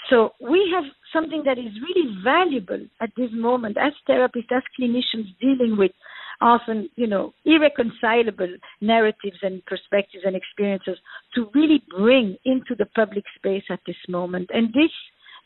So 0.09 0.31
we 0.41 0.71
have 0.75 0.85
something 1.13 1.43
that 1.45 1.59
is 1.59 1.73
really 1.83 2.17
valuable 2.25 2.87
at 3.01 3.11
this 3.17 3.31
moment 3.33 3.77
as 3.77 3.93
therapists, 4.09 4.51
as 4.51 4.63
clinicians 4.79 5.27
dealing 5.41 5.77
with 5.77 5.93
often, 6.41 6.89
you 6.97 7.07
know, 7.07 7.33
irreconcilable 7.45 8.57
narratives 8.81 9.39
and 9.43 9.65
perspectives 9.67 10.25
and 10.25 10.35
experiences 10.35 10.97
to 11.35 11.51
really 11.55 11.83
bring 11.97 12.37
into 12.45 12.75
the 12.79 12.87
public 12.97 13.25
space 13.37 13.65
at 13.71 13.81
this 13.87 13.97
moment. 14.09 14.49
And 14.53 14.69
this 14.69 14.91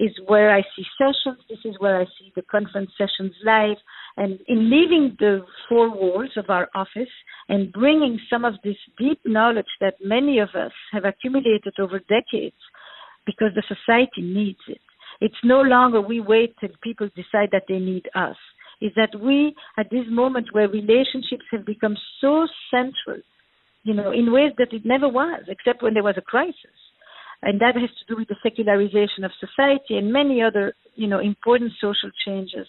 is 0.01 0.11
where 0.27 0.55
I 0.55 0.63
see 0.77 0.85
sessions. 0.99 1.39
This 1.49 1.59
is 1.65 1.75
where 1.79 2.01
I 2.01 2.05
see 2.19 2.33
the 2.35 2.43
conference 2.43 2.91
sessions 2.99 3.33
live. 3.45 3.77
And 4.17 4.39
in 4.49 4.71
leaving 4.71 5.17
the 5.19 5.41
four 5.69 5.91
walls 5.91 6.31
of 6.37 6.47
our 6.49 6.69
office 6.75 7.13
and 7.49 7.73
bringing 7.73 8.19
some 8.31 8.45
of 8.45 8.55
this 8.65 8.77
deep 8.99 9.21
knowledge 9.25 9.67
that 9.81 9.95
many 10.03 10.39
of 10.39 10.51
us 10.55 10.73
have 10.93 11.05
accumulated 11.05 11.75
over 11.79 11.99
decades 11.99 12.57
because 13.27 13.53
the 13.55 13.63
society 13.69 14.23
needs 14.23 14.61
it. 14.69 14.81
It's 15.21 15.35
no 15.45 15.61
longer 15.61 16.01
we 16.01 16.21
wait 16.21 16.55
till 16.61 16.71
people 16.83 17.09
decide 17.15 17.51
that 17.53 17.65
they 17.69 17.79
need 17.79 18.09
us. 18.15 18.37
Is 18.81 18.93
that 18.97 19.19
we, 19.19 19.55
at 19.79 19.91
this 19.91 20.05
moment 20.11 20.49
where 20.53 20.69
relationships 20.69 21.45
have 21.53 21.65
become 21.65 21.97
so 22.21 22.47
central, 22.71 23.23
you 23.85 23.95
know, 23.95 24.11
in 24.11 24.33
ways 24.33 24.53
that 24.59 24.73
it 24.73 24.85
never 24.85 25.09
was, 25.09 25.43
except 25.49 25.83
when 25.83 25.95
there 25.95 26.03
was 26.03 26.17
a 26.19 26.23
crisis 26.23 26.79
and 27.45 27.61
that 27.61 27.77
has 27.77 27.91
to 27.91 28.05
do 28.09 28.17
with 28.17 28.29
the 28.29 28.37
secularization 28.43 29.23
of 29.23 29.31
society 29.39 29.97
and 29.97 30.13
many 30.13 30.43
other, 30.43 30.73
you 30.95 31.07
know, 31.07 31.21
important 31.21 31.73
social 31.81 32.11
changes 32.27 32.67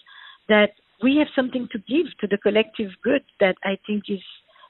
that 0.48 0.70
we 1.02 1.16
have 1.16 1.28
something 1.34 1.66
to 1.72 1.78
give 1.78 2.06
to 2.20 2.26
the 2.26 2.38
collective 2.38 2.90
good 3.02 3.22
that 3.40 3.56
I 3.64 3.78
think 3.86 4.04
is 4.08 4.20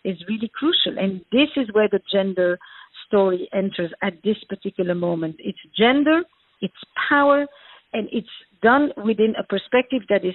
is 0.06 0.16
really 0.28 0.50
crucial. 0.54 0.98
And 0.98 1.20
this 1.32 1.48
is 1.56 1.68
where 1.72 1.88
the 1.90 2.00
gender 2.12 2.58
story 3.06 3.48
enters 3.52 3.92
at 4.02 4.14
this 4.24 4.36
particular 4.48 4.94
moment. 4.94 5.36
It's 5.38 5.58
gender, 5.78 6.22
it's 6.60 6.74
power, 7.08 7.46
and 7.92 8.08
it's 8.12 8.28
done 8.62 8.90
within 9.04 9.34
a 9.38 9.44
perspective 9.44 10.02
that 10.08 10.24
is 10.24 10.34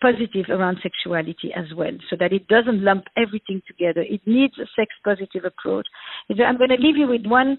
positive 0.00 0.46
around 0.48 0.78
sexuality 0.82 1.50
as 1.56 1.66
well, 1.76 1.92
so 2.08 2.16
that 2.20 2.32
it 2.32 2.46
doesn't 2.48 2.82
lump 2.84 3.04
everything 3.16 3.60
together. 3.66 4.02
It 4.02 4.20
needs 4.26 4.54
a 4.58 4.66
sex 4.76 4.94
positive 5.04 5.44
approach. 5.44 5.86
I'm 6.30 6.56
going 6.56 6.70
to 6.70 6.76
leave 6.76 6.96
you 6.96 7.08
with 7.08 7.26
one 7.26 7.58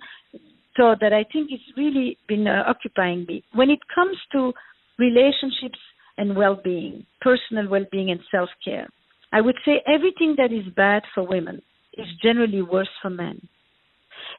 thought 0.77 0.99
that 1.01 1.13
I 1.13 1.25
think 1.31 1.51
has 1.51 1.59
really 1.75 2.17
been 2.27 2.47
uh, 2.47 2.63
occupying 2.65 3.25
me. 3.27 3.43
When 3.53 3.69
it 3.69 3.79
comes 3.93 4.17
to 4.31 4.53
relationships 4.97 5.79
and 6.17 6.35
well 6.35 6.59
being, 6.63 7.05
personal 7.21 7.67
well 7.69 7.85
being, 7.91 8.11
and 8.11 8.21
self 8.31 8.49
care, 8.63 8.87
I 9.31 9.41
would 9.41 9.57
say 9.65 9.81
everything 9.87 10.35
that 10.37 10.51
is 10.51 10.73
bad 10.75 11.03
for 11.13 11.23
women 11.23 11.61
is 11.93 12.07
generally 12.21 12.61
worse 12.61 12.89
for 13.01 13.09
men. 13.09 13.47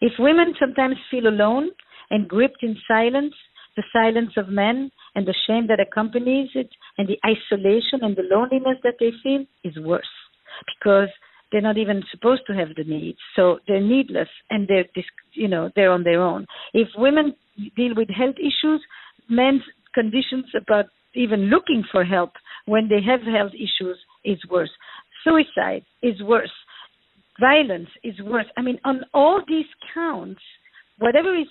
If 0.00 0.12
women 0.18 0.54
sometimes 0.58 0.96
feel 1.10 1.26
alone 1.26 1.70
and 2.10 2.28
gripped 2.28 2.62
in 2.62 2.76
silence, 2.88 3.34
the 3.76 3.84
silence 3.92 4.32
of 4.36 4.48
men 4.48 4.90
and 5.14 5.26
the 5.26 5.34
shame 5.46 5.66
that 5.68 5.80
accompanies 5.80 6.50
it, 6.54 6.68
and 6.98 7.08
the 7.08 7.18
isolation 7.24 8.00
and 8.02 8.16
the 8.16 8.28
loneliness 8.30 8.78
that 8.82 8.94
they 8.98 9.12
feel 9.22 9.44
is 9.64 9.76
worse 9.78 10.04
because 10.78 11.08
they're 11.50 11.60
not 11.60 11.78
even 11.78 12.02
supposed 12.10 12.42
to 12.46 12.54
have 12.54 12.68
the 12.76 12.84
needs, 12.84 13.18
so 13.34 13.58
they're 13.66 13.80
needless 13.80 14.28
and 14.50 14.68
they're 14.68 14.84
you 15.32 15.48
know 15.48 15.70
they're 15.74 15.90
on 15.90 16.04
their 16.04 16.22
own. 16.22 16.46
If 16.74 16.88
women 16.96 17.34
deal 17.76 17.94
with 17.96 18.08
health 18.08 18.36
issues, 18.38 18.82
men's 19.28 19.62
conditions 19.94 20.46
about 20.56 20.86
even 21.14 21.50
looking 21.50 21.82
for 21.90 22.04
help 22.04 22.32
when 22.66 22.88
they 22.88 23.00
have 23.02 23.22
health 23.22 23.52
issues 23.54 23.96
is 24.24 24.38
worse. 24.50 24.70
Suicide 25.24 25.84
is 26.02 26.20
worse. 26.22 26.50
Violence 27.40 27.88
is 28.04 28.14
worse. 28.22 28.46
I 28.56 28.62
mean, 28.62 28.78
on 28.84 29.02
all 29.14 29.40
these 29.46 29.66
counts, 29.94 30.40
whatever 30.98 31.34
is 31.34 31.46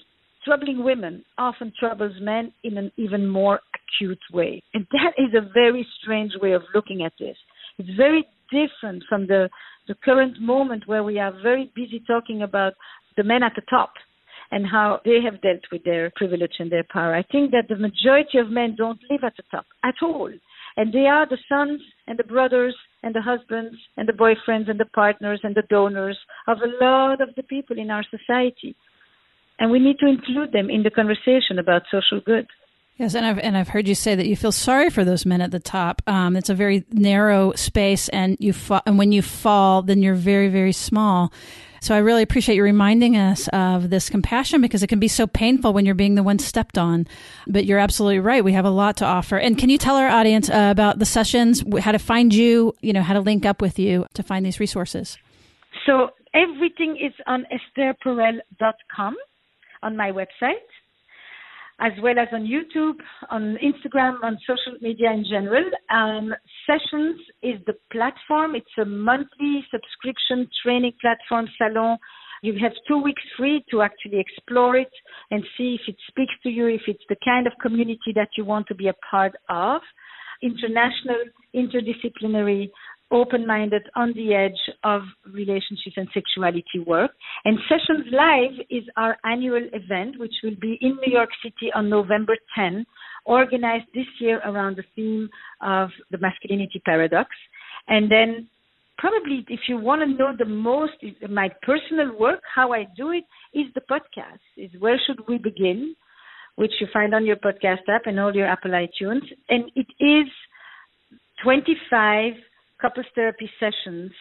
troubling 0.46 0.84
women 0.84 1.24
often 1.38 1.74
troubles 1.80 2.14
men 2.22 2.54
in 2.64 2.78
an 2.78 2.92
even 2.98 3.28
more 3.28 3.60
acute 3.76 4.20
way. 4.32 4.64
And 4.74 4.88
that 4.92 5.14
is 5.18 5.34
a 5.34 5.52
very 5.54 5.86
strange 6.02 6.34
way 6.42 6.54
of 6.54 6.62
looking 6.74 7.04
at 7.04 7.14
this. 7.20 7.38
It's 7.78 7.90
very 7.98 8.26
different 8.52 9.04
from 9.08 9.28
the 9.28 9.50
the 9.88 9.96
current 10.06 10.40
moment 10.40 10.84
where 10.86 11.04
we 11.04 11.18
are 11.18 11.34
very 11.42 11.72
busy 11.76 12.02
talking 12.06 12.44
about 12.44 12.74
the 13.18 13.24
men 13.24 13.42
at 13.42 13.54
the 13.56 13.64
top 13.70 13.94
and 14.52 14.66
how 14.66 15.00
they 15.04 15.20
have 15.24 15.42
dealt 15.42 15.62
with 15.72 15.84
their 15.84 16.12
privilege 16.16 16.54
and 16.60 16.72
their 16.72 16.86
power. 16.92 17.16
I 17.16 17.24
think 17.24 17.52
that 17.52 17.66
the 17.70 17.76
majority 17.76 18.38
of 18.38 18.50
men 18.50 18.76
don't 18.78 19.00
live 19.10 19.22
at 19.24 19.34
the 19.36 19.44
top 19.50 19.66
at 19.84 19.96
all. 20.02 20.32
And 20.80 20.94
they 20.94 21.08
are 21.08 21.28
the 21.28 21.38
sons 21.50 21.82
and 22.08 22.18
the 22.18 22.24
brothers 22.24 22.74
and 23.04 23.14
the 23.14 23.22
husbands 23.22 23.76
and 23.98 24.08
the 24.08 24.14
boyfriends 24.14 24.70
and 24.70 24.80
the 24.80 24.86
partners 24.86 25.42
and 25.44 25.54
the 25.54 25.64
donors 25.70 26.18
of 26.48 26.60
a 26.60 26.84
lot 26.86 27.20
of 27.20 27.36
the 27.36 27.44
people 27.44 27.78
in 27.78 27.92
our 27.92 28.06
society. 28.10 28.78
And 29.60 29.72
we 29.72 29.80
need 29.80 30.00
to 30.00 30.08
include 30.08 30.54
them 30.54 30.70
in 30.70 30.84
the 30.84 30.90
conversation 30.90 31.60
about 31.60 31.82
social 31.92 32.22
good. 32.26 32.48
Yes, 32.96 33.14
and 33.14 33.26
I've 33.26 33.40
and 33.40 33.58
I've 33.58 33.68
heard 33.68 33.90
you 33.90 33.96
say 33.96 34.16
that 34.16 34.26
you 34.26 34.38
feel 34.38 34.54
sorry 34.54 34.90
for 34.90 35.04
those 35.04 35.26
men 35.26 35.42
at 35.42 35.52
the 35.52 35.60
top. 35.60 36.02
Um, 36.08 36.38
it's 36.38 36.50
a 36.50 36.54
very 36.54 36.86
narrow 36.92 37.52
space, 37.56 38.08
and 38.10 38.38
you 38.40 38.54
fa- 38.54 38.84
and 38.86 38.98
when 38.98 39.12
you 39.12 39.22
fall, 39.22 39.82
then 39.82 40.02
you're 40.02 40.16
very 40.16 40.48
very 40.48 40.74
small. 40.74 41.34
So 41.82 41.96
I 41.96 42.00
really 42.00 42.24
appreciate 42.24 42.56
you 42.56 42.64
reminding 42.64 43.18
us 43.18 43.48
of 43.50 43.90
this 43.90 44.10
compassion 44.10 44.62
because 44.62 44.84
it 44.84 44.88
can 44.88 45.00
be 45.00 45.08
so 45.08 45.28
painful 45.28 45.74
when 45.74 45.86
you're 45.86 45.96
being 45.96 46.16
the 46.16 46.24
one 46.24 46.40
stepped 46.40 46.78
on. 46.78 47.08
But 47.48 47.66
you're 47.66 47.80
absolutely 47.80 48.20
right. 48.20 48.44
We 48.44 48.54
have 48.54 48.66
a 48.66 48.70
lot 48.70 48.98
to 48.98 49.06
offer. 49.06 49.38
And 49.38 49.58
can 49.58 49.70
you 49.70 49.78
tell 49.78 49.96
our 49.96 50.10
audience 50.10 50.50
uh, 50.50 50.70
about 50.72 51.00
the 51.00 51.06
sessions, 51.06 51.64
how 51.82 51.92
to 51.92 52.00
find 52.00 52.34
you, 52.34 52.74
you 52.82 52.94
know, 52.94 53.02
how 53.02 53.14
to 53.14 53.22
link 53.22 53.46
up 53.46 53.62
with 53.62 53.80
you 53.80 54.06
to 54.14 54.24
find 54.24 54.46
these 54.46 54.60
resources? 54.60 55.18
So 55.86 56.10
everything 56.34 56.98
is 56.98 57.14
on 57.28 57.46
estherperel.com 57.78 59.16
on 59.82 59.96
my 59.96 60.12
website 60.12 60.68
as 61.80 61.94
well 62.02 62.20
as 62.20 62.28
on 62.34 62.46
YouTube, 62.46 62.96
on 63.30 63.58
Instagram, 63.64 64.24
on 64.24 64.38
social 64.46 64.78
media 64.82 65.12
in 65.12 65.24
general. 65.30 65.64
Um, 65.90 66.34
Sessions 66.68 67.20
is 67.42 67.60
the 67.66 67.74
platform. 67.92 68.56
It's 68.56 68.78
a 68.80 68.86
monthly 68.86 69.66
subscription 69.72 70.48
training 70.64 70.94
platform 71.02 71.48
salon. 71.58 71.98
You 72.42 72.54
have 72.62 72.72
two 72.88 73.02
weeks 73.02 73.22
free 73.38 73.64
to 73.72 73.82
actually 73.82 74.20
explore 74.20 74.76
it 74.76 74.92
and 75.32 75.44
see 75.58 75.78
if 75.80 75.82
it 75.88 75.98
speaks 76.08 76.34
to 76.44 76.50
you, 76.50 76.68
if 76.68 76.82
it's 76.88 77.04
the 77.10 77.18
kind 77.24 77.48
of 77.48 77.54
community 77.62 78.14
that 78.16 78.30
you 78.38 78.46
want 78.46 78.68
to 78.68 78.76
be 78.76 78.88
a 78.88 78.96
part 79.10 79.34
of. 79.50 79.82
International, 80.42 81.22
interdisciplinary, 81.54 82.70
open 83.12 83.48
minded, 83.48 83.84
on 83.96 84.14
the 84.14 84.34
edge 84.34 84.76
of 84.84 85.02
relationships 85.34 85.98
and 85.98 86.08
sexuality 86.14 86.80
work. 86.86 87.12
And 87.46 87.58
Sessions 87.68 88.06
Live 88.12 88.66
is 88.70 88.84
our 88.98 89.18
annual 89.24 89.68
event, 89.74 90.20
which 90.20 90.34
will 90.44 90.56
be 90.60 90.78
in 90.82 90.98
New 91.06 91.12
York 91.12 91.30
City 91.44 91.72
on 91.74 91.90
November 91.90 92.36
10, 92.56 92.86
organized 93.26 93.88
this 93.94 94.06
year 94.20 94.40
around 94.46 94.78
the 94.78 94.84
theme 94.96 95.30
of 95.62 95.90
the 96.12 96.18
masculinity 96.18 96.82
paradox. 96.86 97.30
And 97.88 98.12
then 98.12 98.48
probably 98.98 99.46
if 99.48 99.62
you 99.68 99.78
want 99.78 100.02
to 100.02 100.08
know 100.08 100.34
the 100.38 100.46
most 100.46 100.94
my 101.30 101.50
personal 101.64 102.18
work, 102.20 102.42
how 102.54 102.74
I 102.74 102.86
do 102.96 103.12
it 103.12 103.24
is 103.54 103.66
the 103.74 103.82
podcast. 103.82 104.40
Is 104.58 104.70
where 104.80 105.00
should 105.06 105.28
we 105.28 105.38
begin? 105.38 105.96
Which 106.56 106.74
you 106.80 106.88
find 106.92 107.16
on 107.16 107.26
your 107.26 107.38
podcast 107.38 107.88
app 107.88 108.02
and 108.06 108.20
all 108.20 108.36
your 108.36 108.48
Apple 108.48 108.72
iTunes. 108.72 109.24
And 109.48 109.72
it 109.76 109.88
is 110.00 110.28
25 111.44 112.34
couples 112.82 113.06
therapy 113.16 113.50
sessions 113.60 114.12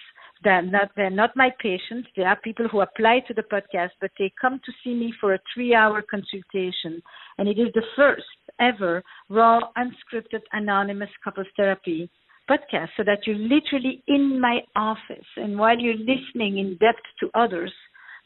they're 0.44 0.62
not 0.62 0.90
they're 0.96 1.10
not 1.10 1.36
my 1.36 1.50
patients. 1.60 2.08
They 2.16 2.22
are 2.22 2.36
people 2.36 2.68
who 2.68 2.80
apply 2.80 3.20
to 3.26 3.34
the 3.34 3.42
podcast, 3.42 3.90
but 4.00 4.10
they 4.18 4.32
come 4.40 4.60
to 4.64 4.72
see 4.84 4.94
me 4.94 5.12
for 5.20 5.34
a 5.34 5.40
three-hour 5.52 6.02
consultation, 6.08 7.02
and 7.38 7.48
it 7.48 7.58
is 7.58 7.68
the 7.74 7.82
first 7.96 8.24
ever 8.60 9.02
raw, 9.28 9.60
unscripted, 9.76 10.42
anonymous 10.52 11.10
couples 11.24 11.46
therapy 11.56 12.08
podcast. 12.48 12.88
So 12.96 13.04
that 13.04 13.26
you're 13.26 13.36
literally 13.36 14.02
in 14.06 14.40
my 14.40 14.60
office, 14.76 15.26
and 15.36 15.58
while 15.58 15.78
you're 15.78 15.94
listening 15.96 16.58
in 16.58 16.76
depth 16.78 17.02
to 17.20 17.30
others, 17.34 17.72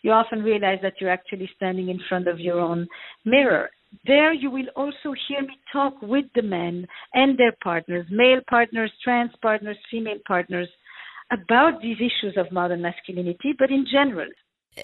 you 0.03 0.13
often 0.13 0.43
realize 0.43 0.79
that 0.83 0.95
you're 1.01 1.11
actually 1.11 1.51
standing 1.57 1.89
in 1.89 2.01
front 2.09 2.29
of 2.29 2.39
your 2.39 2.61
own 2.61 2.87
mirror. 3.25 3.71
There 4.07 4.33
you 4.33 4.51
will 4.51 4.69
also 4.75 5.15
hear 5.29 5.43
me 5.43 5.57
talk 5.73 5.95
with 6.03 6.25
the 6.35 6.43
men 6.43 6.87
and 7.15 7.39
their 7.39 7.55
partners, 7.63 8.07
male 8.11 8.41
partners, 8.49 8.91
trans 9.05 9.31
partners, 9.41 9.77
female 9.91 10.19
partners, 10.27 10.69
about 11.31 11.81
these 11.81 11.97
issues 11.99 12.37
of 12.37 12.53
modern 12.53 12.83
masculinity, 12.83 13.55
but 13.59 13.71
in 13.71 13.87
general. 13.91 14.29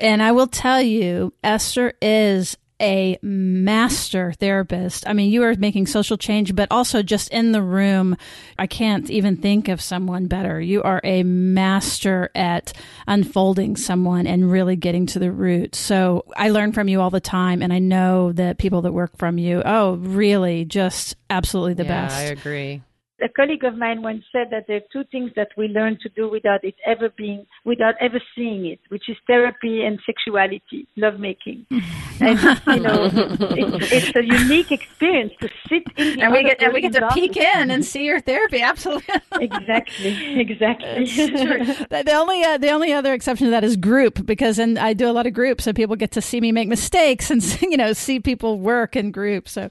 And 0.01 0.23
I 0.23 0.33
will 0.33 0.47
tell 0.47 0.83
you, 0.83 1.33
Esther 1.43 1.95
is 2.01 2.57
a 2.81 3.19
master 3.23 4.33
therapist. 4.33 5.07
I 5.07 5.13
mean, 5.13 5.31
you 5.31 5.43
are 5.43 5.55
making 5.55 5.87
social 5.87 6.17
change, 6.17 6.55
but 6.55 6.69
also 6.71 7.03
just 7.03 7.31
in 7.31 7.53
the 7.53 7.63
room. 7.63 8.17
I 8.59 8.67
can't 8.67 9.11
even 9.11 9.37
think 9.37 9.69
of 9.69 9.81
someone 9.81 10.27
better. 10.27 10.61
You 10.61 10.83
are 10.83 11.01
a 11.05 11.23
master 11.23 12.31
at 12.35 12.73
unfolding 13.07 13.77
someone 13.77 14.27
and 14.27 14.51
really 14.51 14.77
getting 14.77 15.07
to 15.07 15.19
the 15.19 15.33
root. 15.33 15.75
So 15.75 16.25
I 16.37 16.51
learn 16.51 16.73
from 16.73 16.89
you 16.89 17.01
all 17.01 17.11
the 17.11 17.21
time. 17.21 17.63
And 17.63 17.73
I 17.73 17.79
know 17.79 18.33
that 18.33 18.59
people 18.59 18.83
that 18.83 18.93
work 18.93 19.17
from 19.19 19.39
you, 19.39 19.63
oh, 19.65 19.95
really 19.95 20.65
just 20.65 21.17
absolutely 21.31 21.75
the 21.75 21.85
yeah, 21.85 22.07
best. 22.07 22.17
I 22.17 22.23
agree 22.25 22.83
a 23.21 23.29
colleague 23.29 23.65
of 23.65 23.77
mine 23.77 24.03
once 24.03 24.25
said 24.31 24.49
that 24.51 24.67
there 24.67 24.77
are 24.77 24.89
two 24.93 25.05
things 25.11 25.31
that 25.37 25.49
we 25.57 25.69
learn 25.69 25.99
to 26.03 26.09
do 26.11 26.29
without 26.29 26.63
it 26.63 26.75
ever 26.87 27.09
being, 27.17 27.47
without 27.65 27.95
ever 28.01 28.21
seeing 28.35 28.67
it, 28.67 28.79
which 28.89 29.09
is 29.09 29.17
therapy 29.27 29.83
and 29.83 29.99
sexuality, 30.07 30.87
lovemaking. 30.97 31.67
and 32.21 32.39
you 32.67 32.81
know, 32.81 33.11
it's, 33.13 33.93
it's, 33.93 34.17
a 34.17 34.25
unique 34.25 34.71
experience 34.71 35.33
to 35.41 35.49
sit 35.69 35.83
in 35.97 36.17
the 36.17 36.23
and 36.25 36.33
we 36.33 36.43
get 36.43 36.63
and 36.63 36.73
we 36.73 36.81
get 36.81 36.93
to 36.93 37.09
peek 37.13 37.37
in 37.37 37.71
and 37.71 37.85
see 37.85 38.05
your 38.05 38.21
therapy. 38.21 38.61
Absolutely, 38.61 39.15
exactly, 39.41 40.41
exactly. 40.41 41.05
the 41.05 42.13
only 42.15 42.43
uh, 42.45 42.59
the 42.59 42.71
only 42.71 42.93
other 42.93 43.13
exception 43.13 43.47
to 43.47 43.51
that 43.51 43.65
is 43.65 43.77
group 43.77 44.25
because 44.27 44.59
and 44.59 44.79
I 44.79 44.93
do 44.93 45.09
a 45.09 45.13
lot 45.13 45.27
of 45.27 45.33
groups, 45.33 45.65
so 45.65 45.73
people 45.73 45.97
get 45.97 46.13
to 46.13 46.23
see 46.23 46.41
me 46.41 46.53
make 46.53 46.69
mistakes 46.69 47.31
and 47.31 47.43
you 47.63 47.77
know 47.77 47.93
see 47.93 48.21
people 48.21 48.61
work 48.61 48.97
in 48.97 49.11
groups. 49.11 49.53
So 49.53 49.71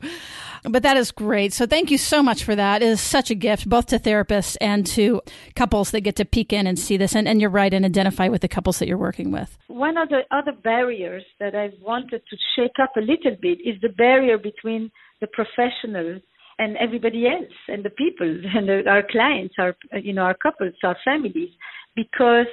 but 0.63 0.83
that 0.83 0.97
is 0.97 1.11
great. 1.11 1.53
So 1.53 1.65
thank 1.65 1.91
you 1.91 1.97
so 1.97 2.21
much 2.21 2.43
for 2.43 2.55
that. 2.55 2.81
It 2.81 2.87
is 2.87 3.01
such 3.01 3.29
a 3.29 3.35
gift, 3.35 3.69
both 3.69 3.87
to 3.87 3.99
therapists 3.99 4.57
and 4.61 4.85
to 4.87 5.21
couples 5.55 5.91
that 5.91 6.01
get 6.01 6.15
to 6.17 6.25
peek 6.25 6.53
in 6.53 6.67
and 6.67 6.77
see 6.77 6.97
this. 6.97 7.15
And, 7.15 7.27
and 7.27 7.41
you're 7.41 7.49
right, 7.49 7.73
and 7.73 7.85
identify 7.85 8.27
with 8.27 8.41
the 8.41 8.47
couples 8.47 8.79
that 8.79 8.87
you're 8.87 8.97
working 8.97 9.31
with. 9.31 9.57
One 9.67 9.97
of 9.97 10.09
the 10.09 10.21
other 10.31 10.51
barriers 10.51 11.23
that 11.39 11.55
I've 11.55 11.79
wanted 11.81 12.21
to 12.29 12.37
shake 12.55 12.79
up 12.81 12.91
a 12.97 13.01
little 13.01 13.35
bit 13.41 13.59
is 13.65 13.79
the 13.81 13.89
barrier 13.89 14.37
between 14.37 14.91
the 15.21 15.27
professional 15.27 16.19
and 16.59 16.75
everybody 16.77 17.27
else 17.27 17.53
and 17.67 17.83
the 17.83 17.89
people 17.89 18.27
and 18.55 18.67
the, 18.67 18.83
our 18.89 19.03
clients, 19.09 19.55
our 19.59 19.75
you 20.01 20.13
know 20.13 20.23
our 20.23 20.35
couples, 20.35 20.73
our 20.83 20.97
families, 21.03 21.49
because 21.95 22.47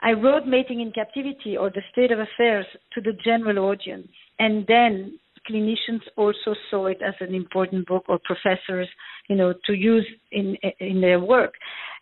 I 0.00 0.12
wrote 0.12 0.46
Mating 0.46 0.80
in 0.80 0.92
Captivity 0.92 1.56
or 1.56 1.70
The 1.70 1.82
State 1.90 2.12
of 2.12 2.18
Affairs 2.18 2.66
to 2.92 3.00
the 3.00 3.12
general 3.12 3.58
audience, 3.70 4.08
and 4.38 4.66
then 4.66 5.18
clinicians 5.48 6.02
also 6.16 6.54
saw 6.70 6.86
it 6.86 7.00
as 7.06 7.14
an 7.20 7.34
important 7.34 7.86
book 7.86 8.04
or 8.08 8.18
professors, 8.24 8.88
you 9.28 9.36
know, 9.36 9.54
to 9.66 9.72
use 9.72 10.06
in 10.32 10.56
in 10.80 11.00
their 11.00 11.20
work. 11.20 11.54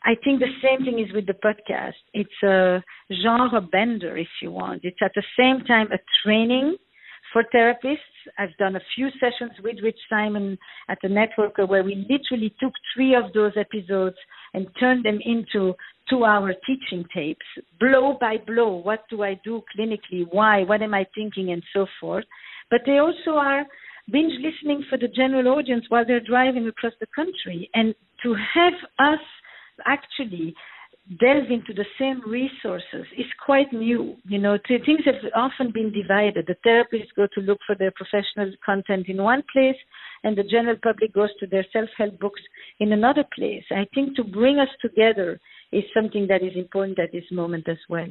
I 0.05 0.15
think 0.23 0.41
the 0.41 0.55
same 0.63 0.85
thing 0.85 0.99
is 0.99 1.13
with 1.15 1.27
the 1.27 1.35
podcast. 1.35 1.95
It's 2.13 2.43
a 2.43 2.83
genre 3.23 3.61
bender, 3.61 4.17
if 4.17 4.29
you 4.43 4.51
want. 4.51 4.81
It's 4.85 5.03
at 5.03 5.13
the 5.15 5.25
same 5.39 5.65
time 5.67 5.89
a 5.93 5.99
training 6.23 6.77
for 7.33 7.45
therapists. 7.55 7.99
I've 8.39 8.57
done 8.59 8.77
a 8.77 8.81
few 8.95 9.09
sessions 9.21 9.53
with 9.63 9.77
Rich 9.83 9.99
Simon 10.09 10.59
at 10.89 10.99
the 11.03 11.09
Networker 11.09 11.69
where 11.69 11.83
we 11.83 12.07
literally 12.09 12.55
took 12.61 12.73
three 12.95 13.15
of 13.15 13.33
those 13.33 13.53
episodes 13.57 14.17
and 14.55 14.67
turned 14.79 15.05
them 15.05 15.19
into 15.25 15.75
two 16.09 16.25
hour 16.25 16.55
teaching 16.67 17.05
tapes, 17.15 17.47
blow 17.81 18.17
by 18.21 18.37
blow. 18.47 18.77
What 18.77 19.05
do 19.11 19.23
I 19.23 19.41
do 19.45 19.63
clinically? 19.77 20.27
Why? 20.31 20.63
What 20.63 20.83
am 20.83 20.95
I 20.95 21.07
thinking? 21.15 21.51
And 21.51 21.63
so 21.73 21.87
forth 22.01 22.25
but 22.71 22.81
they 22.87 22.99
also 22.99 23.39
are 23.39 23.65
binge 24.11 24.35
listening 24.41 24.85
for 24.89 24.99
the 24.99 25.09
general 25.09 25.49
audience 25.57 25.85
while 25.89 26.05
they're 26.07 26.21
driving 26.21 26.67
across 26.67 26.93
the 27.01 27.07
country. 27.15 27.71
And 27.75 27.95
to 28.23 28.35
have 28.55 28.75
us 28.99 29.21
actually 29.87 30.55
delve 31.21 31.51
into 31.51 31.75
the 31.75 31.85
same 31.99 32.23
resources 32.27 33.07
is 33.19 33.27
quite 33.45 33.71
new. 33.73 34.17
You 34.25 34.39
know, 34.39 34.59
things 34.67 35.05
have 35.05 35.17
often 35.35 35.71
been 35.71 35.93
divided. 35.93 36.47
The 36.47 36.57
therapists 36.67 37.15
go 37.15 37.27
to 37.35 37.41
look 37.41 37.59
for 37.67 37.77
their 37.77 37.93
professional 37.93 38.53
content 38.65 39.07
in 39.09 39.23
one 39.23 39.43
place, 39.53 39.77
and 40.23 40.37
the 40.37 40.45
general 40.45 40.77
public 40.83 41.13
goes 41.13 41.29
to 41.41 41.47
their 41.47 41.67
self-help 41.73 42.19
books 42.19 42.41
in 42.81 42.93
another 42.93 43.25
place. 43.35 43.65
I 43.71 43.87
think 43.95 44.17
to 44.17 44.25
bring 44.25 44.59
us 44.59 44.69
together 44.81 45.39
is 45.73 45.85
something 45.95 46.27
that 46.29 46.43
is 46.43 46.57
important 46.57 46.99
at 46.99 47.13
this 47.13 47.25
moment 47.31 47.69
as 47.69 47.79
well. 47.89 48.09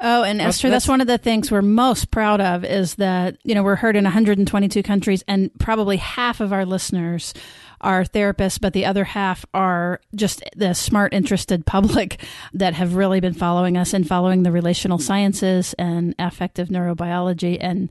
Oh, 0.00 0.22
and 0.22 0.40
Esther, 0.40 0.70
that's, 0.70 0.84
that's, 0.84 0.88
one 0.88 1.00
of 1.00 1.08
the 1.08 1.18
things 1.18 1.50
we're 1.50 1.60
most 1.60 2.12
proud 2.12 2.40
of 2.40 2.64
is 2.64 2.94
that, 2.96 3.36
you 3.42 3.54
know, 3.54 3.64
we're 3.64 3.74
heard 3.74 3.96
in 3.96 4.04
122 4.04 4.82
countries 4.84 5.24
and 5.26 5.50
probably 5.58 5.96
half 5.96 6.40
of 6.40 6.52
our 6.52 6.64
listeners 6.64 7.34
are 7.80 8.04
therapists, 8.04 8.60
but 8.60 8.72
the 8.72 8.84
other 8.84 9.04
half 9.04 9.44
are 9.54 10.00
just 10.14 10.42
the 10.56 10.72
smart, 10.74 11.12
interested 11.12 11.66
public 11.66 12.20
that 12.52 12.74
have 12.74 12.94
really 12.94 13.20
been 13.20 13.34
following 13.34 13.76
us 13.76 13.92
and 13.92 14.06
following 14.06 14.44
the 14.44 14.52
relational 14.52 14.98
sciences 14.98 15.74
and 15.78 16.14
affective 16.18 16.68
neurobiology 16.68 17.58
and 17.60 17.88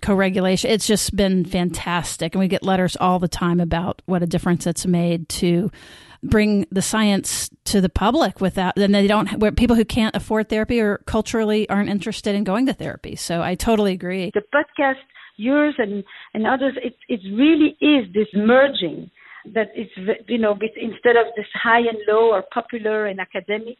co-regulation. 0.00 0.70
It's 0.70 0.86
just 0.86 1.14
been 1.16 1.44
fantastic. 1.44 2.34
And 2.34 2.40
we 2.40 2.48
get 2.48 2.62
letters 2.62 2.96
all 2.96 3.18
the 3.18 3.28
time 3.28 3.58
about 3.58 4.00
what 4.06 4.22
a 4.22 4.26
difference 4.26 4.66
it's 4.66 4.86
made 4.86 5.28
to 5.30 5.72
bring 6.22 6.66
the 6.70 6.82
science 6.82 7.48
to 7.64 7.80
the 7.80 7.88
public 7.88 8.40
without 8.40 8.74
then 8.76 8.92
they 8.92 9.06
don't 9.06 9.38
where 9.38 9.52
people 9.52 9.76
who 9.76 9.84
can't 9.84 10.16
afford 10.16 10.48
therapy 10.48 10.80
or 10.80 10.98
culturally 11.06 11.68
aren't 11.68 11.88
interested 11.88 12.34
in 12.34 12.44
going 12.44 12.66
to 12.66 12.72
therapy 12.72 13.14
so 13.14 13.42
i 13.42 13.54
totally 13.54 13.92
agree 13.92 14.30
the 14.34 14.42
podcast 14.54 14.96
yours 15.36 15.74
and 15.78 16.02
and 16.34 16.46
others 16.46 16.74
it 16.82 16.96
it 17.08 17.20
really 17.34 17.76
is 17.80 18.12
this 18.14 18.26
merging 18.34 19.10
that 19.44 19.68
it's 19.74 19.92
you 20.28 20.38
know 20.38 20.58
instead 20.76 21.16
of 21.16 21.26
this 21.36 21.46
high 21.54 21.78
and 21.78 21.98
low 22.08 22.32
or 22.32 22.42
popular 22.52 23.06
and 23.06 23.20
academic 23.20 23.78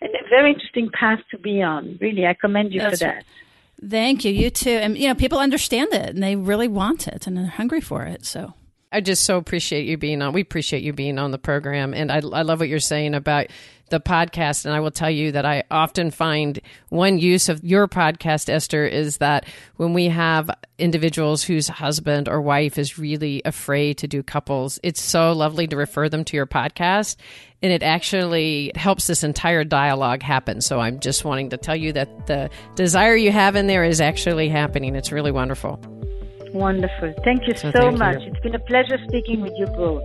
and 0.00 0.10
a 0.10 0.28
very 0.28 0.52
interesting 0.52 0.88
path 0.98 1.20
to 1.30 1.38
be 1.38 1.62
on 1.62 1.98
really 2.00 2.26
i 2.26 2.34
commend 2.40 2.72
you 2.72 2.80
That's 2.80 3.00
for 3.00 3.06
that 3.06 3.24
Thank 3.86 4.24
you. 4.24 4.32
You 4.32 4.50
too. 4.50 4.70
And, 4.70 4.96
you 4.96 5.08
know, 5.08 5.14
people 5.14 5.38
understand 5.38 5.92
it 5.92 6.10
and 6.10 6.22
they 6.22 6.36
really 6.36 6.68
want 6.68 7.08
it 7.08 7.26
and 7.26 7.36
they're 7.36 7.46
hungry 7.46 7.80
for 7.80 8.04
it. 8.04 8.24
So 8.24 8.54
I 8.94 9.00
just 9.00 9.24
so 9.24 9.38
appreciate 9.38 9.86
you 9.86 9.98
being 9.98 10.22
on. 10.22 10.32
We 10.32 10.40
appreciate 10.40 10.84
you 10.84 10.92
being 10.92 11.18
on 11.18 11.32
the 11.32 11.38
program, 11.38 11.94
and 11.94 12.12
I, 12.12 12.18
I 12.18 12.42
love 12.42 12.60
what 12.60 12.68
you're 12.68 12.78
saying 12.78 13.14
about 13.14 13.48
the 13.90 13.98
podcast. 13.98 14.64
And 14.64 14.72
I 14.72 14.78
will 14.78 14.92
tell 14.92 15.10
you 15.10 15.32
that 15.32 15.44
I 15.44 15.64
often 15.68 16.12
find 16.12 16.60
one 16.90 17.18
use 17.18 17.48
of 17.48 17.62
your 17.64 17.88
podcast, 17.88 18.48
Esther, 18.48 18.86
is 18.86 19.18
that 19.18 19.46
when 19.76 19.94
we 19.94 20.06
have 20.06 20.48
individuals 20.78 21.42
whose 21.42 21.66
husband 21.66 22.28
or 22.28 22.40
wife 22.40 22.78
is 22.78 22.96
really 22.96 23.42
afraid 23.44 23.98
to 23.98 24.06
do 24.06 24.22
couples, 24.22 24.78
it's 24.84 25.02
so 25.02 25.32
lovely 25.32 25.66
to 25.66 25.76
refer 25.76 26.08
them 26.08 26.24
to 26.26 26.36
your 26.36 26.46
podcast. 26.46 27.16
And 27.62 27.72
it 27.72 27.82
actually 27.82 28.70
helps 28.76 29.08
this 29.08 29.24
entire 29.24 29.64
dialogue 29.64 30.22
happen. 30.22 30.60
So 30.60 30.78
I'm 30.78 31.00
just 31.00 31.24
wanting 31.24 31.50
to 31.50 31.56
tell 31.56 31.76
you 31.76 31.92
that 31.94 32.28
the 32.28 32.48
desire 32.76 33.16
you 33.16 33.32
have 33.32 33.56
in 33.56 33.66
there 33.66 33.82
is 33.82 34.00
actually 34.00 34.48
happening. 34.50 34.94
It's 34.94 35.10
really 35.10 35.32
wonderful. 35.32 35.80
Wonderful. 36.54 37.12
Thank 37.24 37.48
you 37.48 37.54
so, 37.54 37.72
so 37.72 37.80
thank 37.80 37.98
much. 37.98 38.22
You. 38.22 38.30
It's 38.30 38.40
been 38.40 38.54
a 38.54 38.60
pleasure 38.60 38.96
speaking 39.08 39.40
with 39.40 39.52
you 39.56 39.66
both. 39.66 40.04